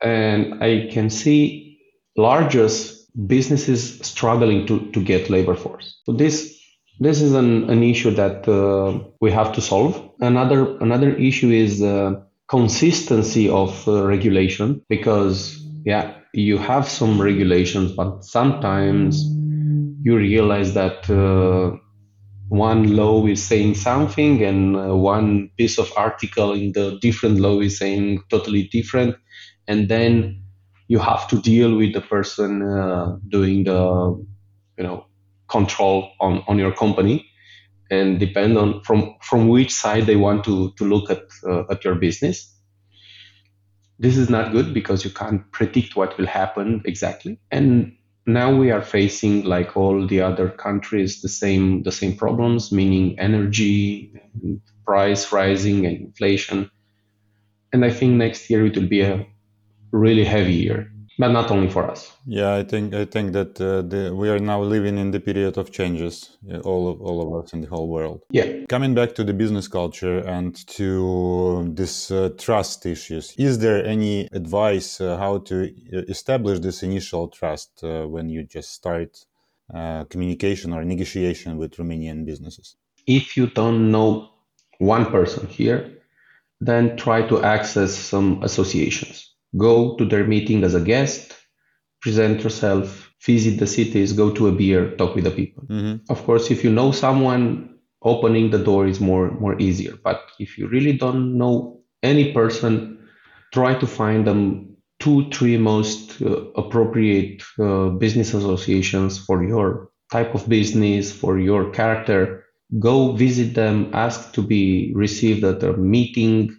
and 0.00 0.62
I 0.62 0.88
can 0.92 1.10
see 1.10 1.78
largest 2.16 3.08
businesses 3.26 4.00
struggling 4.00 4.66
to 4.66 4.90
to 4.92 5.02
get 5.02 5.30
labor 5.30 5.54
force. 5.54 6.00
So 6.04 6.12
this 6.12 6.58
this 7.00 7.20
is 7.20 7.32
an, 7.32 7.70
an 7.70 7.82
issue 7.82 8.10
that 8.12 8.48
uh, 8.48 8.98
we 9.20 9.30
have 9.30 9.52
to 9.52 9.60
solve. 9.60 10.10
Another 10.20 10.76
another 10.78 11.14
issue 11.14 11.50
is 11.50 11.82
uh, 11.82 12.20
consistency 12.48 13.48
of 13.48 13.86
uh, 13.86 14.04
regulation 14.04 14.82
because 14.88 15.64
yeah, 15.84 16.14
you 16.32 16.58
have 16.58 16.88
some 16.88 17.20
regulations, 17.20 17.92
but 17.92 18.24
sometimes 18.24 19.22
you 20.02 20.16
realize 20.16 20.74
that 20.74 21.08
uh, 21.10 21.76
one 22.48 22.96
law 22.96 23.26
is 23.26 23.42
saying 23.42 23.74
something 23.74 24.42
and 24.44 24.76
uh, 24.76 24.94
one 24.94 25.50
piece 25.56 25.78
of 25.78 25.92
article 25.96 26.52
in 26.52 26.72
the 26.72 26.98
different 27.00 27.40
law 27.40 27.60
is 27.60 27.78
saying 27.78 28.22
totally 28.30 28.64
different, 28.72 29.16
and 29.66 29.88
then 29.88 30.42
you 30.88 30.98
have 30.98 31.28
to 31.28 31.40
deal 31.42 31.76
with 31.76 31.92
the 31.94 32.00
person 32.00 32.62
uh, 32.62 33.16
doing 33.28 33.64
the 33.64 34.24
you 34.78 34.84
know 34.84 35.06
control 35.48 36.10
on, 36.20 36.42
on 36.48 36.58
your 36.58 36.72
company 36.72 37.26
and 37.90 38.20
depend 38.20 38.58
on 38.58 38.82
from 38.84 39.16
from 39.22 39.48
which 39.48 39.72
side 39.72 40.06
they 40.06 40.16
want 40.16 40.44
to 40.44 40.72
to 40.78 40.84
look 40.84 41.10
at 41.10 41.22
uh, 41.48 41.64
at 41.70 41.84
your 41.84 41.94
business 41.96 42.57
this 43.98 44.16
is 44.16 44.30
not 44.30 44.52
good 44.52 44.72
because 44.72 45.04
you 45.04 45.10
can't 45.10 45.50
predict 45.50 45.96
what 45.96 46.16
will 46.18 46.26
happen 46.26 46.82
exactly. 46.84 47.38
And 47.50 47.96
now 48.26 48.54
we 48.54 48.70
are 48.70 48.82
facing 48.82 49.44
like 49.44 49.76
all 49.76 50.06
the 50.06 50.20
other 50.20 50.50
countries 50.50 51.22
the 51.22 51.28
same 51.28 51.82
the 51.82 51.92
same 51.92 52.14
problems 52.14 52.70
meaning 52.70 53.18
energy 53.18 54.12
price 54.84 55.32
rising 55.32 55.86
and 55.86 55.96
inflation. 55.96 56.70
And 57.72 57.84
i 57.84 57.90
think 57.90 58.14
next 58.14 58.48
year 58.50 58.66
it 58.66 58.76
will 58.76 58.88
be 58.88 59.00
a 59.00 59.26
really 59.90 60.24
heavy 60.24 60.54
year 60.54 60.92
but 61.18 61.32
not 61.32 61.50
only 61.50 61.68
for 61.68 61.90
us. 61.90 62.12
Yeah, 62.26 62.54
I 62.54 62.62
think 62.62 62.94
I 62.94 63.04
think 63.04 63.32
that 63.32 63.60
uh, 63.60 63.82
the, 63.82 64.14
we 64.14 64.28
are 64.28 64.38
now 64.38 64.62
living 64.62 64.96
in 64.98 65.10
the 65.10 65.20
period 65.20 65.58
of 65.58 65.72
changes, 65.72 66.38
all 66.64 66.88
of 66.88 67.00
all 67.00 67.18
of 67.26 67.44
us 67.44 67.52
in 67.52 67.60
the 67.60 67.66
whole 67.66 67.88
world. 67.88 68.22
Yeah. 68.30 68.64
Coming 68.68 68.94
back 68.94 69.14
to 69.16 69.24
the 69.24 69.34
business 69.34 69.66
culture 69.66 70.18
and 70.18 70.54
to 70.78 71.68
this 71.74 72.10
uh, 72.10 72.30
trust 72.38 72.86
issues, 72.86 73.34
is 73.36 73.58
there 73.58 73.84
any 73.84 74.28
advice 74.32 75.00
uh, 75.00 75.16
how 75.16 75.38
to 75.38 75.64
uh, 75.92 76.02
establish 76.08 76.60
this 76.60 76.82
initial 76.82 77.28
trust 77.28 77.80
uh, 77.82 78.06
when 78.06 78.28
you 78.28 78.44
just 78.44 78.72
start 78.72 79.18
uh, 79.74 80.04
communication 80.04 80.72
or 80.72 80.84
negotiation 80.84 81.56
with 81.56 81.76
Romanian 81.76 82.24
businesses? 82.24 82.76
If 83.06 83.36
you 83.36 83.48
don't 83.48 83.90
know 83.90 84.28
one 84.78 85.06
person 85.06 85.48
here, 85.48 85.98
then 86.60 86.96
try 86.96 87.22
to 87.22 87.42
access 87.42 87.94
some 87.94 88.42
associations 88.42 89.27
go 89.56 89.96
to 89.96 90.04
their 90.04 90.26
meeting 90.26 90.64
as 90.64 90.74
a 90.74 90.80
guest, 90.80 91.34
present 92.00 92.42
yourself, 92.42 93.10
visit 93.24 93.58
the 93.58 93.66
cities, 93.66 94.12
go 94.12 94.30
to 94.30 94.48
a 94.48 94.52
beer, 94.52 94.94
talk 94.96 95.14
with 95.14 95.24
the 95.24 95.30
people. 95.30 95.64
Mm-hmm. 95.64 96.10
Of 96.10 96.24
course, 96.24 96.50
if 96.50 96.62
you 96.64 96.70
know 96.70 96.92
someone, 96.92 97.76
opening 98.02 98.50
the 98.50 98.58
door 98.58 98.86
is 98.86 99.00
more 99.00 99.30
more 99.40 99.58
easier. 99.60 99.94
But 100.02 100.20
if 100.38 100.58
you 100.58 100.68
really 100.68 100.92
don't 100.92 101.36
know 101.36 101.80
any 102.02 102.32
person, 102.32 103.08
try 103.52 103.74
to 103.74 103.86
find 103.86 104.26
them 104.26 104.76
two, 105.00 105.30
three 105.30 105.56
most 105.56 106.20
uh, 106.22 106.44
appropriate 106.56 107.42
uh, 107.58 107.88
business 107.90 108.34
associations 108.34 109.18
for 109.18 109.42
your 109.44 109.90
type 110.12 110.34
of 110.34 110.48
business, 110.48 111.12
for 111.12 111.38
your 111.38 111.70
character. 111.70 112.44
Go 112.78 113.12
visit 113.12 113.54
them, 113.54 113.90
ask 113.94 114.32
to 114.34 114.42
be 114.42 114.92
received 114.94 115.42
at 115.42 115.62
a 115.62 115.72
meeting, 115.72 116.54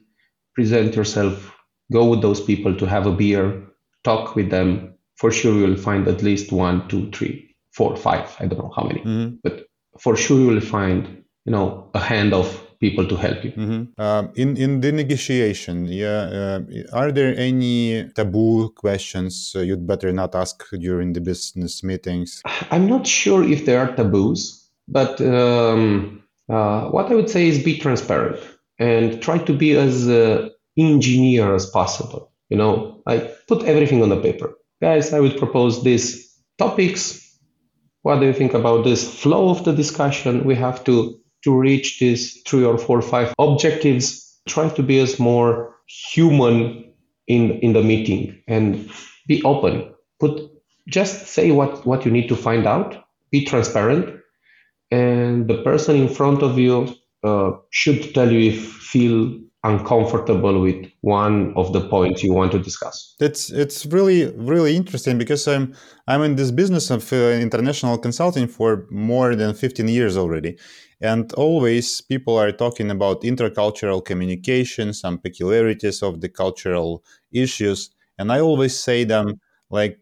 present 0.56 0.96
yourself 0.96 1.56
go 1.92 2.06
with 2.06 2.22
those 2.22 2.42
people 2.42 2.76
to 2.76 2.86
have 2.86 3.06
a 3.06 3.12
beer, 3.12 3.64
talk 4.04 4.36
with 4.36 4.50
them. 4.50 4.94
For 5.18 5.32
sure, 5.32 5.54
you'll 5.54 5.78
find 5.78 6.08
at 6.08 6.24
least 6.24 6.52
one, 6.52 6.88
two, 6.88 7.12
three, 7.12 7.56
four, 7.74 7.96
five. 7.98 8.36
I 8.40 8.46
don't 8.46 8.60
know 8.60 8.72
how 8.76 8.84
many, 8.84 9.02
mm-hmm. 9.02 9.36
but 9.44 9.68
for 10.00 10.16
sure 10.16 10.40
you 10.40 10.48
will 10.48 10.62
find, 10.62 11.24
you 11.46 11.52
know, 11.52 11.90
a 11.94 12.00
hand 12.00 12.34
of 12.34 12.66
people 12.80 13.06
to 13.06 13.16
help 13.16 13.44
you. 13.44 13.52
Mm-hmm. 13.52 14.02
Um, 14.02 14.32
in 14.36 14.56
in 14.56 14.82
the 14.82 14.92
negotiation, 14.92 15.86
yeah, 15.86 16.30
uh, 16.40 16.60
are 16.94 17.12
there 17.12 17.36
any 17.38 18.10
taboo 18.16 18.70
questions 18.70 19.54
uh, 19.56 19.60
you'd 19.60 19.86
better 19.86 20.12
not 20.14 20.36
ask 20.36 20.64
during 20.72 21.14
the 21.14 21.22
business 21.22 21.84
meetings? 21.84 22.42
I'm 22.72 22.88
not 22.88 23.06
sure 23.06 23.44
if 23.44 23.66
there 23.66 23.80
are 23.82 23.96
taboos, 23.96 24.70
but 24.88 25.20
um, 25.22 26.24
uh, 26.48 26.90
what 26.90 27.12
I 27.12 27.16
would 27.16 27.30
say 27.30 27.48
is 27.48 27.64
be 27.64 27.78
transparent 27.78 28.40
and 28.80 29.22
try 29.22 29.38
to 29.38 29.54
be 29.54 29.76
as 29.76 30.08
uh, 30.08 30.49
engineer 30.80 31.54
as 31.54 31.66
possible. 31.66 32.32
You 32.50 32.58
know, 32.58 33.02
I 33.06 33.18
put 33.48 33.64
everything 33.64 34.02
on 34.02 34.10
the 34.10 34.20
paper. 34.20 34.56
Guys, 34.82 35.14
I 35.14 35.20
would 35.20 35.38
propose 35.38 35.84
these 35.84 36.34
topics. 36.58 37.26
What 38.02 38.20
do 38.20 38.26
you 38.26 38.34
think 38.34 38.54
about 38.54 38.86
this 38.86 39.22
flow 39.22 39.50
of 39.50 39.66
the 39.66 39.74
discussion? 39.74 40.46
We 40.46 40.56
have 40.56 40.84
to 40.86 41.20
to 41.44 41.58
reach 41.58 42.00
these 42.00 42.42
three 42.44 42.66
or 42.66 42.78
four, 42.78 43.00
or 43.00 43.02
five 43.02 43.34
objectives. 43.40 44.40
Try 44.48 44.70
to 44.70 44.84
be 44.84 45.00
as 45.00 45.20
more 45.20 45.76
human 45.88 46.94
in 47.28 47.60
in 47.60 47.74
the 47.74 47.84
meeting 47.84 48.42
and 48.48 48.90
be 49.28 49.44
open. 49.44 49.94
Put 50.20 50.52
just 50.88 51.28
say 51.28 51.52
what 51.52 51.86
what 51.86 52.06
you 52.06 52.12
need 52.12 52.30
to 52.30 52.36
find 52.36 52.66
out. 52.66 53.06
Be 53.32 53.46
transparent, 53.46 54.20
and 54.92 55.48
the 55.48 55.62
person 55.62 55.96
in 55.96 56.10
front 56.10 56.42
of 56.42 56.58
you 56.58 56.96
uh, 57.24 57.52
should 57.70 58.14
tell 58.16 58.32
you 58.32 58.52
if 58.52 58.60
feel 58.92 59.40
uncomfortable 59.64 60.62
with 60.62 60.90
one 61.02 61.54
of 61.56 61.74
the 61.74 61.82
points 61.82 62.24
you 62.24 62.34
want 62.34 62.52
to 62.52 62.60
discuss. 62.60 63.16
It's 63.20 63.50
it's 63.52 63.86
really 63.86 64.32
really 64.36 64.76
interesting 64.76 65.18
because 65.18 65.48
I'm 65.48 65.76
I'm 66.08 66.22
in 66.22 66.36
this 66.36 66.52
business 66.52 66.90
of 66.90 67.12
uh, 67.12 67.16
international 67.16 67.98
consulting 67.98 68.48
for 68.48 68.88
more 68.90 69.36
than 69.36 69.54
15 69.54 69.88
years 69.88 70.16
already. 70.18 70.58
And 71.02 71.32
always 71.34 72.02
people 72.02 72.38
are 72.38 72.52
talking 72.52 72.92
about 72.92 73.22
intercultural 73.22 74.04
communication, 74.04 74.94
some 74.94 75.18
peculiarities 75.18 76.04
of 76.04 76.22
the 76.22 76.30
cultural 76.30 77.04
issues, 77.32 77.90
and 78.18 78.32
I 78.32 78.40
always 78.42 78.78
say 78.78 79.04
them 79.06 79.40
like 79.70 80.00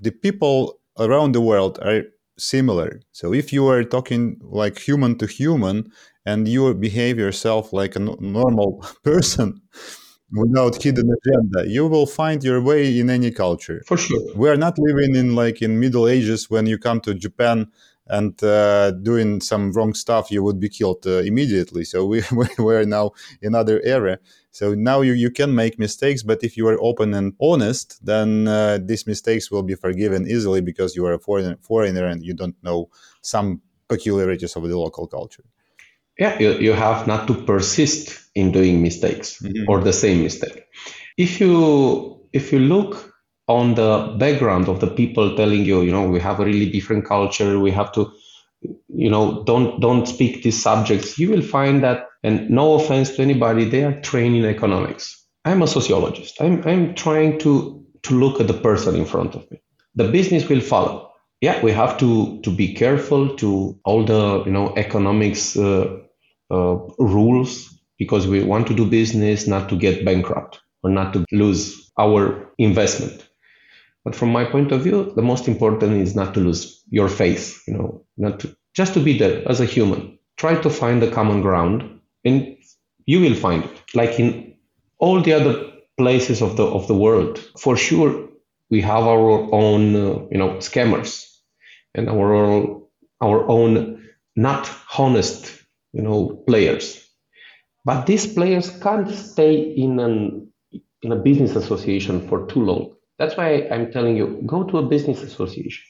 the 0.00 0.10
people 0.10 0.80
around 0.98 1.32
the 1.32 1.40
world 1.40 1.78
are 1.82 2.02
similar. 2.38 3.00
So 3.12 3.32
if 3.32 3.52
you 3.52 3.68
are 3.68 3.84
talking 3.84 4.40
like 4.42 4.78
human 4.78 5.16
to 5.18 5.26
human, 5.26 5.92
and 6.24 6.48
you 6.48 6.72
behave 6.74 7.18
yourself 7.18 7.72
like 7.72 7.96
a 7.96 7.98
normal 7.98 8.84
person 9.02 9.60
without 10.32 10.82
hidden 10.82 11.10
agenda. 11.10 11.68
You 11.68 11.86
will 11.86 12.06
find 12.06 12.42
your 12.42 12.60
way 12.60 12.98
in 12.98 13.10
any 13.10 13.30
culture. 13.30 13.82
For 13.86 13.96
sure. 13.96 14.34
We 14.34 14.48
are 14.48 14.56
not 14.56 14.78
living 14.78 15.14
in 15.14 15.34
like 15.34 15.62
in 15.62 15.78
middle 15.78 16.08
ages 16.08 16.48
when 16.48 16.66
you 16.66 16.78
come 16.78 17.00
to 17.02 17.14
japan 17.14 17.70
and 18.08 18.42
uh, 18.42 18.90
doing 18.90 19.40
some 19.40 19.72
wrong 19.72 19.94
stuff 19.94 20.30
you 20.30 20.42
would 20.42 20.58
be 20.58 20.68
killed 20.68 21.06
uh, 21.06 21.18
immediately. 21.18 21.84
So 21.84 22.04
we, 22.04 22.22
we 22.58 22.74
are 22.74 22.84
now 22.84 23.12
in 23.40 23.54
other 23.54 23.80
era 23.84 24.18
so 24.50 24.74
now 24.74 25.00
you, 25.00 25.12
you 25.12 25.30
can 25.30 25.54
make 25.54 25.78
mistakes 25.78 26.22
but 26.22 26.42
if 26.42 26.56
you 26.56 26.66
are 26.68 26.78
open 26.80 27.14
and 27.14 27.34
honest 27.40 28.04
then 28.04 28.48
uh, 28.48 28.78
these 28.82 29.06
mistakes 29.06 29.50
will 29.50 29.62
be 29.62 29.74
forgiven 29.74 30.26
easily 30.26 30.60
because 30.60 30.94
you 30.94 31.04
are 31.06 31.14
a 31.14 31.18
foreigner, 31.18 31.56
foreigner 31.60 32.06
and 32.06 32.24
you 32.24 32.34
don't 32.34 32.56
know 32.62 32.88
some 33.22 33.60
peculiarities 33.88 34.56
of 34.56 34.62
the 34.68 34.78
local 34.78 35.06
culture 35.06 35.44
yeah, 36.22 36.38
you, 36.38 36.50
you 36.66 36.72
have 36.72 37.06
not 37.08 37.26
to 37.26 37.34
persist 37.34 38.04
in 38.36 38.52
doing 38.52 38.80
mistakes 38.80 39.42
mm-hmm. 39.42 39.68
or 39.68 39.80
the 39.80 39.92
same 39.92 40.22
mistake. 40.22 40.66
If 41.16 41.40
you 41.40 41.52
if 42.32 42.52
you 42.52 42.60
look 42.60 42.92
on 43.48 43.74
the 43.74 44.16
background 44.18 44.68
of 44.68 44.78
the 44.80 44.86
people 44.86 45.36
telling 45.36 45.64
you, 45.64 45.82
you 45.82 45.90
know, 45.90 46.06
we 46.08 46.20
have 46.20 46.38
a 46.38 46.44
really 46.44 46.70
different 46.70 47.04
culture, 47.04 47.58
we 47.58 47.72
have 47.72 47.90
to, 47.96 48.12
you 49.04 49.10
know, 49.10 49.42
don't 49.50 49.80
don't 49.80 50.06
speak 50.06 50.42
these 50.44 50.62
subjects, 50.62 51.18
you 51.18 51.28
will 51.28 51.46
find 51.56 51.82
that, 51.82 52.06
and 52.22 52.48
no 52.48 52.74
offense 52.74 53.10
to 53.16 53.22
anybody, 53.22 53.64
they 53.64 53.82
are 53.82 54.00
trained 54.00 54.36
in 54.36 54.44
economics. 54.44 55.04
I'm 55.44 55.62
a 55.62 55.66
sociologist. 55.66 56.40
I'm 56.40 56.62
I'm 56.70 56.94
trying 56.94 57.40
to 57.40 57.52
to 58.06 58.14
look 58.14 58.40
at 58.40 58.46
the 58.46 58.60
person 58.68 58.94
in 58.94 59.06
front 59.06 59.34
of 59.34 59.50
me. 59.50 59.60
The 59.96 60.08
business 60.16 60.48
will 60.48 60.66
follow 60.74 61.12
yeah, 61.42 61.60
we 61.60 61.72
have 61.72 61.98
to 61.98 62.40
to 62.42 62.50
be 62.50 62.72
careful 62.72 63.36
to 63.36 63.76
all 63.84 64.04
the 64.04 64.44
you 64.46 64.52
know 64.52 64.72
economics 64.76 65.56
uh, 65.56 65.98
uh, 66.52 66.76
rules 66.98 67.52
because 67.98 68.26
we 68.26 68.42
want 68.42 68.66
to 68.68 68.74
do 68.74 68.86
business, 68.86 69.46
not 69.46 69.68
to 69.70 69.76
get 69.76 70.04
bankrupt 70.04 70.60
or 70.82 70.90
not 70.90 71.12
to 71.14 71.24
lose 71.32 71.90
our 71.98 72.50
investment. 72.58 73.28
But 74.04 74.16
from 74.16 74.32
my 74.32 74.44
point 74.44 74.72
of 74.72 74.82
view, 74.82 75.12
the 75.14 75.22
most 75.22 75.48
important 75.48 75.92
is 75.94 76.14
not 76.16 76.34
to 76.34 76.40
lose 76.40 76.82
your 76.90 77.08
faith. 77.08 77.62
You 77.66 77.74
know, 77.74 78.04
not 78.16 78.40
to 78.40 78.56
just 78.74 78.94
to 78.94 79.00
be 79.00 79.16
there 79.16 79.48
as 79.48 79.60
a 79.60 79.64
human. 79.64 80.18
Try 80.36 80.56
to 80.60 80.70
find 80.70 81.00
the 81.00 81.10
common 81.10 81.40
ground, 81.42 82.00
and 82.24 82.56
you 83.06 83.20
will 83.20 83.34
find 83.34 83.64
it. 83.64 83.82
Like 83.94 84.18
in 84.18 84.54
all 84.98 85.20
the 85.22 85.32
other 85.34 85.70
places 85.96 86.42
of 86.42 86.56
the 86.56 86.64
of 86.66 86.88
the 86.88 86.94
world, 86.94 87.38
for 87.58 87.76
sure, 87.76 88.28
we 88.70 88.80
have 88.80 89.04
our 89.04 89.30
own 89.54 89.94
uh, 89.94 90.26
you 90.32 90.38
know 90.38 90.50
scammers 90.58 91.24
and 91.94 92.08
our 92.08 92.80
our 93.20 93.48
own 93.48 94.02
not 94.34 94.70
honest 94.98 95.61
you 95.92 96.02
know 96.02 96.42
players. 96.46 97.08
But 97.84 98.06
these 98.06 98.26
players 98.26 98.70
can't 98.80 99.10
stay 99.10 99.54
in 99.60 99.98
an 99.98 100.52
in 101.02 101.12
a 101.12 101.16
business 101.16 101.56
association 101.56 102.26
for 102.28 102.46
too 102.46 102.62
long. 102.64 102.94
That's 103.18 103.36
why 103.36 103.68
i'm 103.72 103.90
telling 103.92 104.16
you 104.16 104.42
go 104.46 104.64
to 104.64 104.78
a 104.78 104.88
business 104.94 105.22
association. 105.22 105.84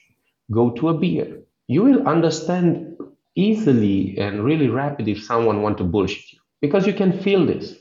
Go 0.51 0.71
to 0.71 0.89
a 0.89 0.93
beer. 0.93 1.41
You 1.67 1.83
will 1.83 2.07
understand 2.07 2.97
easily 3.35 4.17
and 4.17 4.43
really 4.43 4.67
rapid 4.67 5.07
if 5.07 5.23
someone 5.23 5.61
want 5.61 5.77
to 5.79 5.83
bullshit 5.83 6.31
you 6.33 6.39
because 6.61 6.85
you 6.85 6.93
can 6.93 7.19
feel 7.21 7.45
this. 7.45 7.75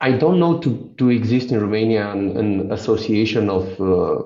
I 0.00 0.12
don't 0.12 0.40
know 0.40 0.58
to, 0.58 0.94
to 0.98 1.10
exist 1.10 1.52
in 1.52 1.60
romania 1.60 2.10
an, 2.10 2.36
an 2.36 2.72
association 2.72 3.48
of 3.48 3.80
uh, 3.80 4.22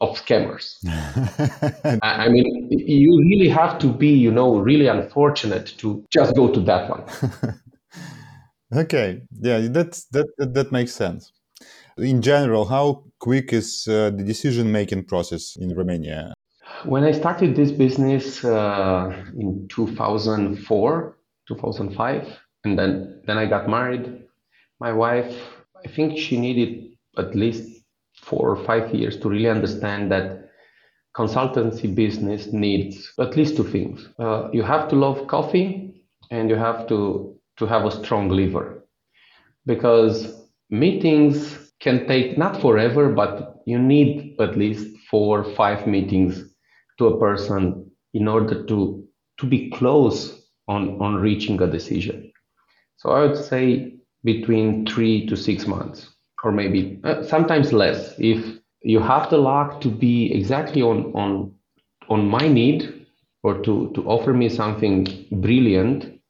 of 0.00 0.16
scammers. 0.16 0.76
I 2.02 2.28
mean, 2.28 2.68
you 2.70 3.18
really 3.20 3.48
have 3.48 3.78
to 3.80 3.88
be, 3.88 4.08
you 4.08 4.30
know, 4.30 4.58
really 4.58 4.86
unfortunate 4.86 5.74
to 5.78 6.04
just 6.10 6.34
go 6.34 6.50
to 6.52 6.60
that 6.60 6.88
one. 6.88 7.04
okay, 8.84 9.22
yeah, 9.40 9.58
that, 9.68 10.02
that 10.12 10.26
that 10.38 10.72
makes 10.72 10.92
sense. 10.92 11.32
In 11.98 12.22
general, 12.22 12.64
how 12.64 13.04
quick 13.18 13.52
is 13.52 13.86
uh, 13.88 14.10
the 14.10 14.24
decision 14.24 14.72
making 14.72 15.04
process 15.04 15.56
in 15.56 15.74
Romania? 15.76 16.32
When 16.84 17.04
I 17.04 17.12
started 17.12 17.56
this 17.56 17.72
business 17.72 18.42
uh, 18.42 19.12
in 19.36 19.68
2004, 19.68 21.16
2005, 21.46 22.38
and 22.64 22.78
then 22.78 23.20
then 23.26 23.36
I 23.36 23.46
got 23.46 23.68
married. 23.68 24.22
My 24.80 24.92
wife, 24.92 25.36
I 25.84 25.88
think 25.88 26.16
she 26.16 26.40
needed 26.40 26.96
at 27.18 27.34
least 27.34 27.79
four 28.30 28.48
or 28.48 28.64
five 28.64 28.94
years 28.94 29.18
to 29.18 29.28
really 29.28 29.48
understand 29.48 30.10
that 30.12 30.50
consultancy 31.16 31.92
business 31.92 32.52
needs 32.52 33.12
at 33.18 33.36
least 33.36 33.56
two 33.56 33.64
things. 33.64 34.08
Uh, 34.18 34.48
you 34.52 34.62
have 34.62 34.88
to 34.88 34.96
love 34.96 35.26
coffee 35.26 36.04
and 36.30 36.48
you 36.48 36.56
have 36.56 36.86
to, 36.86 37.36
to 37.56 37.66
have 37.66 37.84
a 37.84 37.90
strong 37.90 38.28
liver 38.28 38.86
because 39.66 40.46
meetings 40.70 41.72
can 41.80 42.06
take 42.06 42.38
not 42.38 42.60
forever, 42.60 43.08
but 43.08 43.56
you 43.66 43.78
need 43.78 44.36
at 44.40 44.56
least 44.56 44.96
four 45.10 45.40
or 45.40 45.54
five 45.54 45.86
meetings 45.86 46.44
to 46.98 47.06
a 47.06 47.18
person 47.18 47.90
in 48.14 48.28
order 48.28 48.64
to, 48.66 49.04
to 49.38 49.46
be 49.46 49.70
close 49.70 50.42
on, 50.68 51.00
on 51.00 51.16
reaching 51.16 51.60
a 51.60 51.66
decision. 51.66 52.32
So 52.98 53.10
I 53.10 53.26
would 53.26 53.36
say 53.36 53.96
between 54.22 54.86
three 54.86 55.26
to 55.26 55.36
six 55.36 55.66
months 55.66 56.08
or 56.44 56.52
maybe 56.52 56.98
uh, 57.04 57.22
sometimes 57.22 57.72
less. 57.72 58.14
If 58.18 58.58
you 58.82 59.00
have 59.00 59.30
the 59.30 59.38
luck 59.38 59.80
to 59.82 59.88
be 59.88 60.32
exactly 60.32 60.82
on 60.82 61.12
on 61.14 61.52
on 62.08 62.28
my 62.28 62.48
need 62.48 63.06
or 63.42 63.58
to 63.62 63.90
to 63.94 64.04
offer 64.08 64.32
me 64.32 64.48
something 64.48 65.06
brilliant, 65.30 66.20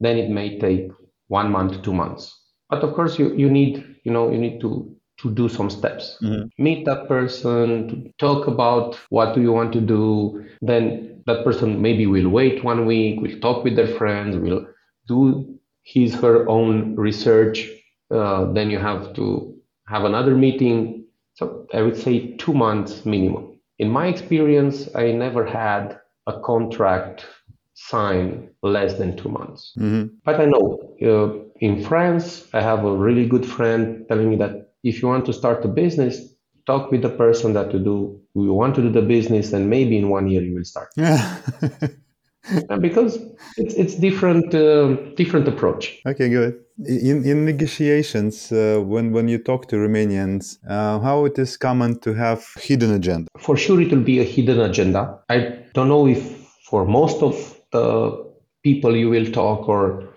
then 0.00 0.18
it 0.18 0.30
may 0.30 0.58
take 0.58 0.90
one 1.28 1.50
month, 1.50 1.82
two 1.82 1.92
months. 1.92 2.32
But 2.70 2.82
of 2.82 2.94
course, 2.94 3.18
you 3.18 3.34
you 3.34 3.50
need 3.50 3.96
you 4.04 4.12
know 4.12 4.30
you 4.30 4.38
need 4.38 4.60
to 4.60 4.94
to 5.18 5.30
do 5.30 5.48
some 5.48 5.70
steps 5.70 6.18
mm-hmm. 6.22 6.46
meet 6.62 6.84
that 6.84 7.06
person 7.08 7.88
to 7.88 8.12
talk 8.18 8.48
about 8.48 8.98
what 9.10 9.34
do 9.34 9.40
you 9.40 9.52
want 9.52 9.72
to 9.72 9.80
do 9.80 10.44
then 10.60 11.22
that 11.26 11.44
person 11.44 11.80
maybe 11.80 12.06
will 12.06 12.28
wait 12.28 12.64
one 12.64 12.84
week 12.84 13.20
will 13.20 13.38
talk 13.40 13.62
with 13.64 13.76
their 13.76 13.86
friends 13.86 14.36
will 14.36 14.66
do 15.06 15.58
his 15.82 16.14
her 16.14 16.48
own 16.48 16.96
research 16.96 17.68
uh, 18.10 18.52
then 18.52 18.70
you 18.70 18.78
have 18.78 19.14
to 19.14 19.53
have 19.86 20.04
another 20.04 20.34
meeting. 20.34 21.04
So 21.34 21.66
I 21.74 21.82
would 21.82 21.96
say 21.96 22.36
two 22.36 22.54
months 22.54 23.04
minimum. 23.04 23.58
In 23.78 23.90
my 23.90 24.06
experience, 24.06 24.88
I 24.94 25.12
never 25.12 25.44
had 25.44 25.98
a 26.26 26.40
contract 26.40 27.26
signed 27.74 28.48
less 28.62 28.94
than 28.94 29.16
two 29.16 29.28
months. 29.28 29.72
Mm-hmm. 29.78 30.14
But 30.24 30.40
I 30.40 30.44
know 30.44 30.94
uh, 31.02 31.44
in 31.60 31.84
France, 31.84 32.48
I 32.54 32.60
have 32.60 32.84
a 32.84 32.96
really 32.96 33.26
good 33.26 33.44
friend 33.44 34.06
telling 34.08 34.30
me 34.30 34.36
that 34.36 34.72
if 34.84 35.02
you 35.02 35.08
want 35.08 35.26
to 35.26 35.32
start 35.32 35.64
a 35.64 35.68
business, 35.68 36.20
talk 36.66 36.90
with 36.90 37.02
the 37.02 37.10
person 37.10 37.52
that 37.54 37.72
you 37.72 37.80
do 37.80 38.20
we 38.34 38.48
want 38.48 38.74
to 38.74 38.82
do 38.82 38.90
the 38.90 39.02
business, 39.02 39.52
and 39.52 39.70
maybe 39.70 39.96
in 39.96 40.08
one 40.08 40.26
year 40.26 40.42
you 40.42 40.54
will 40.54 40.64
start. 40.64 40.88
Yeah. 40.96 41.38
because 42.80 43.16
it's 43.56 43.74
it's 43.74 43.94
different 43.94 44.54
uh, 44.54 44.94
different 45.14 45.46
approach. 45.48 46.00
Okay, 46.04 46.28
good. 46.28 46.63
In 46.78 47.24
in 47.24 47.44
negotiations, 47.44 48.50
uh, 48.50 48.80
when 48.84 49.12
when 49.12 49.28
you 49.28 49.38
talk 49.38 49.68
to 49.68 49.76
Romanians, 49.76 50.58
uh, 50.68 50.98
how 50.98 51.24
it 51.24 51.38
is 51.38 51.56
common 51.56 52.00
to 52.00 52.14
have 52.14 52.44
hidden 52.56 52.90
agenda? 52.92 53.28
For 53.38 53.56
sure, 53.56 53.80
it 53.80 53.92
will 53.92 54.02
be 54.02 54.18
a 54.18 54.24
hidden 54.24 54.58
agenda. 54.58 55.20
I 55.28 55.58
don't 55.74 55.88
know 55.88 56.08
if 56.08 56.20
for 56.68 56.84
most 56.84 57.22
of 57.22 57.34
the 57.70 58.24
people 58.64 58.96
you 58.96 59.08
will 59.08 59.30
talk 59.30 59.68
or, 59.68 60.08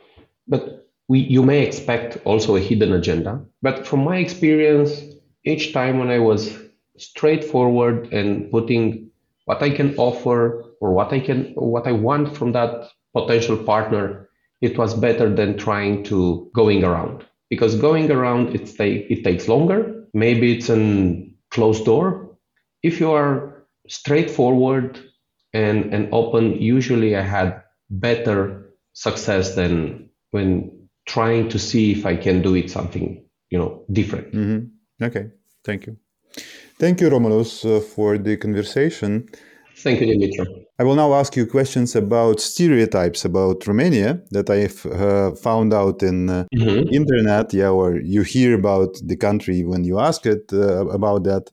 but 0.47 0.87
we 1.07 1.19
you 1.19 1.43
may 1.43 1.61
expect 1.63 2.17
also 2.25 2.55
a 2.55 2.59
hidden 2.59 2.91
agenda. 2.91 3.39
But 3.61 3.85
from 3.85 4.03
my 4.03 4.17
experience, 4.17 5.01
each 5.45 5.73
time 5.73 5.99
when 5.99 6.09
I 6.09 6.17
was 6.17 6.57
straightforward 6.97 8.11
and 8.11 8.49
putting 8.49 9.11
what 9.45 9.61
I 9.61 9.69
can 9.69 9.95
offer 9.97 10.65
or 10.81 10.91
what 10.91 11.13
I 11.13 11.19
can 11.19 11.53
what 11.53 11.85
I 11.85 11.91
want 11.91 12.35
from 12.35 12.53
that 12.53 12.89
potential 13.13 13.57
partner, 13.57 14.26
it 14.61 14.77
was 14.77 14.93
better 14.93 15.33
than 15.33 15.57
trying 15.57 16.03
to 16.05 16.49
going 16.53 16.83
around. 16.83 17.25
Because 17.49 17.75
going 17.75 18.11
around 18.11 18.53
it 18.55 18.65
take 18.77 19.09
it 19.09 19.23
takes 19.23 19.47
longer. 19.47 20.05
Maybe 20.13 20.57
it's 20.57 20.69
a 20.69 21.27
closed 21.51 21.85
door. 21.85 22.37
If 22.83 22.99
you 22.99 23.11
are 23.11 23.65
straightforward 23.87 24.99
and, 25.53 25.93
and 25.93 26.09
open, 26.11 26.61
usually 26.61 27.15
I 27.15 27.21
had 27.21 27.63
better 27.89 28.73
success 28.93 29.55
than 29.55 30.09
when 30.31 30.71
trying 31.05 31.49
to 31.49 31.59
see 31.59 31.91
if 31.91 32.05
I 32.05 32.15
can 32.17 32.41
do 32.41 32.53
it 32.55 32.69
something, 32.69 33.23
you 33.49 33.57
know, 33.57 33.85
different. 33.91 34.33
Mm-hmm. 34.33 35.05
Okay. 35.05 35.29
Thank 35.63 35.87
you. 35.87 35.97
Thank 36.79 37.01
you, 37.01 37.09
Romulus, 37.09 37.65
uh, 37.65 37.79
for 37.79 38.17
the 38.17 38.37
conversation. 38.37 39.29
Thank 39.77 40.01
you, 40.01 40.07
Dimitri. 40.07 40.66
I 40.79 40.83
will 40.83 40.95
now 40.95 41.15
ask 41.15 41.35
you 41.35 41.47
questions 41.47 41.95
about 41.95 42.39
stereotypes 42.39 43.25
about 43.25 43.65
Romania 43.65 44.21
that 44.29 44.47
I've 44.49 44.85
uh, 44.85 45.31
found 45.31 45.73
out 45.73 46.03
in 46.03 46.29
uh, 46.29 46.45
mm-hmm. 46.55 46.93
internet, 46.93 47.51
yeah, 47.51 47.69
or 47.69 47.95
you 47.95 48.21
hear 48.21 48.53
about 48.53 49.01
the 49.03 49.15
country 49.15 49.63
when 49.63 49.83
you 49.83 49.99
ask 49.99 50.27
it 50.27 50.53
uh, 50.53 50.87
about 50.89 51.23
that, 51.23 51.49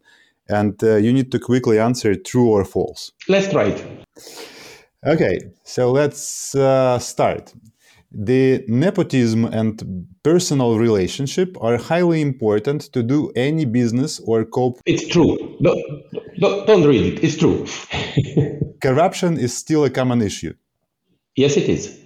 and 0.49 0.83
uh, 0.85 0.97
you 0.97 1.11
need 1.11 1.33
to 1.33 1.39
quickly 1.39 1.79
answer 1.79 2.15
true 2.15 2.51
or 2.51 2.67
false. 2.67 3.13
Let's 3.27 3.51
try 3.51 3.69
it. 3.69 3.85
Okay, 5.07 5.39
so 5.63 5.91
let's 5.91 6.55
uh, 6.55 6.99
start. 6.99 7.55
The 8.17 8.65
nepotism 8.69 9.45
and 9.45 10.07
personal 10.23 10.79
relationship 10.79 11.57
are 11.61 11.77
highly 11.77 12.21
important 12.23 12.83
to 12.93 13.03
do 13.03 13.33
any 13.35 13.65
business 13.65 14.21
or 14.21 14.45
cope. 14.45 14.81
It's 14.87 15.09
true. 15.09 15.37
Don't, 15.61 15.83
don't, 16.39 16.67
don't 16.67 16.85
read 16.85 17.15
it. 17.15 17.25
It's 17.25 17.37
true. 17.37 17.67
Corruption 18.81 19.37
is 19.37 19.57
still 19.57 19.85
a 19.85 19.91
common 19.91 20.23
issue. 20.23 20.55
Yes, 21.35 21.57
it 21.57 21.69
is. 21.69 21.99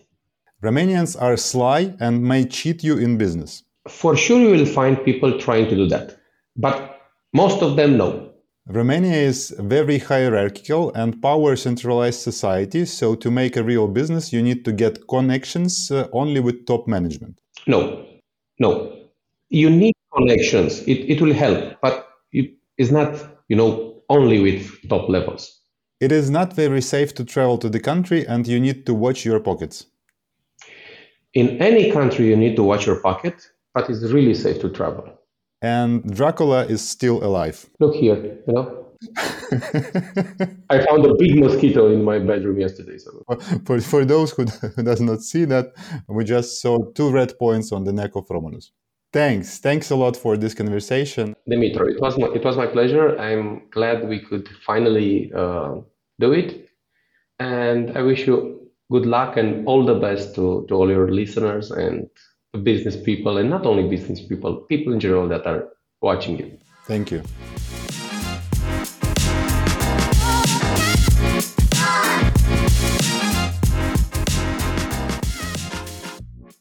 Romanians 0.62 1.21
are 1.21 1.37
sly 1.37 1.94
and 2.01 2.23
may 2.23 2.44
cheat 2.44 2.83
you 2.83 2.97
in 2.97 3.18
business. 3.18 3.62
For 3.87 4.16
sure, 4.16 4.40
you 4.40 4.49
will 4.49 4.66
find 4.66 5.03
people 5.05 5.38
trying 5.38 5.68
to 5.68 5.77
do 5.77 5.87
that. 5.88 6.18
But 6.57 7.01
most 7.35 7.62
of 7.62 7.77
them 7.77 7.99
know. 7.99 8.28
Romania 8.71 9.15
is 9.15 9.51
a 9.59 9.63
very 9.63 9.97
hierarchical 9.97 10.93
and 10.95 11.23
power 11.23 11.57
centralized 11.57 12.21
society, 12.21 12.85
so 12.85 13.15
to 13.15 13.31
make 13.31 13.57
a 13.57 13.63
real 13.63 13.89
business, 13.89 14.31
you 14.31 14.43
need 14.43 14.63
to 14.67 14.73
get 14.73 15.09
connections 15.09 15.91
uh, 15.91 16.07
only 16.13 16.39
with 16.39 16.67
top 16.67 16.87
management. 16.87 17.41
No, 17.67 18.05
no. 18.59 18.95
You 19.49 19.71
need 19.71 19.95
connections. 20.15 20.83
It, 20.83 20.99
it 21.09 21.23
will 21.23 21.33
help, 21.33 21.81
but 21.81 22.09
it 22.31 22.51
is 22.77 22.93
not, 22.93 23.19
you 23.49 23.57
know, 23.57 24.03
only 24.11 24.39
with 24.39 24.71
top 24.91 25.09
levels. 25.09 25.63
It 26.01 26.13
is 26.13 26.29
not 26.29 26.53
very 26.53 26.83
safe 26.83 27.15
to 27.15 27.25
travel 27.25 27.57
to 27.59 27.71
the 27.71 27.81
country 27.81 28.27
and 28.27 28.47
you 28.47 28.61
need 28.61 28.85
to 28.85 28.93
watch 28.93 29.25
your 29.25 29.41
pockets. 29.41 29.87
In 31.33 31.57
any 31.63 31.91
country, 31.91 32.27
you 32.27 32.37
need 32.37 32.55
to 32.57 32.63
watch 32.63 32.85
your 32.85 33.01
pocket, 33.01 33.35
but 33.73 33.89
it's 33.89 34.03
really 34.13 34.35
safe 34.35 34.61
to 34.61 34.69
travel 34.69 35.19
and 35.62 36.03
Dracula 36.14 36.64
is 36.66 36.87
still 36.87 37.23
alive. 37.25 37.66
Look 37.81 37.94
here, 37.94 38.16
you 38.47 38.53
know. 38.53 38.85
I 40.71 40.85
found 40.85 41.07
a 41.07 41.14
big 41.14 41.38
mosquito 41.38 41.92
in 41.92 42.03
my 42.03 42.18
bedroom 42.18 42.59
yesterday. 42.59 42.99
So. 42.99 43.23
For, 43.64 43.81
for 43.81 44.05
those 44.05 44.33
who 44.33 44.44
does 44.83 45.01
not 45.01 45.23
see 45.23 45.44
that, 45.44 45.73
we 46.09 46.25
just 46.25 46.61
saw 46.61 46.79
two 46.92 47.11
red 47.11 47.38
points 47.38 47.73
on 47.73 47.85
the 47.85 47.92
neck 47.92 48.16
of 48.16 48.27
Romanus. 48.29 48.73
Thanks, 49.12 49.59
thanks 49.59 49.90
a 49.90 49.97
lot 49.97 50.16
for 50.16 50.37
this 50.37 50.53
conversation, 50.53 51.35
Dimitro. 51.49 51.90
It 51.90 51.99
was 51.99 52.18
my, 52.18 52.27
it 52.27 52.44
was 52.44 52.59
my 52.59 52.66
pleasure. 52.66 53.18
I'm 53.18 53.62
glad 53.71 54.07
we 54.07 54.21
could 54.21 54.49
finally 54.66 55.33
uh, 55.35 55.77
do 56.21 56.33
it, 56.33 56.68
and 57.38 57.97
I 57.97 58.03
wish 58.03 58.27
you 58.27 58.68
good 58.90 59.07
luck 59.07 59.38
and 59.38 59.66
all 59.66 59.85
the 59.87 59.94
best 59.94 60.35
to, 60.35 60.66
to 60.68 60.75
all 60.75 60.90
your 60.90 61.11
listeners 61.11 61.71
and 61.71 62.09
business 62.64 62.97
people 62.97 63.38
and 63.38 63.51
not 63.51 63.66
only 63.66 63.88
business 63.88 64.21
people, 64.21 64.57
people 64.68 64.92
in 64.92 65.01
general 65.01 65.29
that 65.29 65.47
are 65.47 65.68
watching 66.01 66.38
you. 66.38 66.59
Thank 66.87 67.11
you. 67.11 67.23